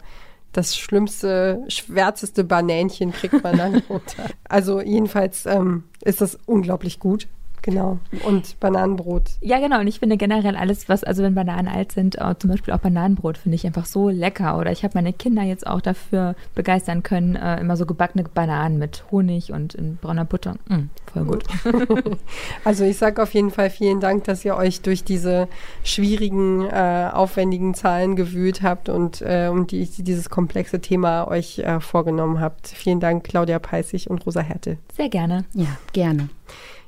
[0.51, 4.29] das schlimmste, schwärzeste Banänchen kriegt man dann runter.
[4.47, 7.27] Also jedenfalls ähm, ist das unglaublich gut.
[7.63, 7.97] Genau.
[8.25, 9.23] Und Bananenbrot.
[9.39, 9.79] Ja, genau.
[9.79, 12.79] Und ich finde generell alles, was, also wenn Bananen alt sind, auch, zum Beispiel auch
[12.79, 14.57] Bananenbrot, finde ich einfach so lecker.
[14.57, 18.77] Oder ich habe meine Kinder jetzt auch dafür begeistern können, äh, immer so gebackene Bananen
[18.79, 20.55] mit Honig und in brauner Butter.
[20.67, 21.43] Mm, voll gut.
[22.65, 25.47] also ich sage auf jeden Fall vielen Dank, dass ihr euch durch diese
[25.85, 31.79] schwierigen, äh, aufwendigen Zahlen gewühlt habt und äh, um die, dieses komplexe Thema euch äh,
[31.79, 32.67] vorgenommen habt.
[32.67, 34.77] Vielen Dank, Claudia Peissig und Rosa Härte.
[34.93, 35.45] Sehr gerne.
[35.53, 36.27] Ja, gerne.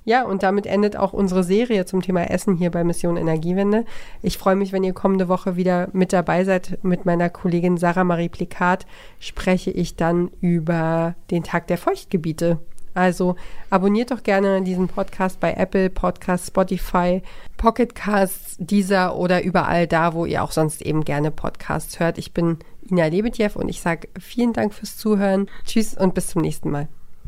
[0.06, 3.86] Ja, und damit endet auch unsere Serie zum Thema Essen hier bei Mission Energiewende.
[4.22, 6.78] Ich freue mich, wenn ihr kommende Woche wieder mit dabei seid.
[6.84, 8.86] Mit meiner Kollegin Sarah Marie Plikat
[9.20, 12.60] spreche ich dann über den Tag der Feuchtgebiete.
[12.94, 13.36] Also
[13.70, 17.22] abonniert doch gerne diesen Podcast bei Apple Podcasts, Spotify,
[17.58, 22.18] Pocket Casts, dieser oder überall da, wo ihr auch sonst eben gerne Podcasts hört.
[22.18, 25.50] Ich bin Ina Lebetjew und ich sage vielen Dank fürs Zuhören.
[25.66, 26.88] Tschüss und bis zum nächsten Mal.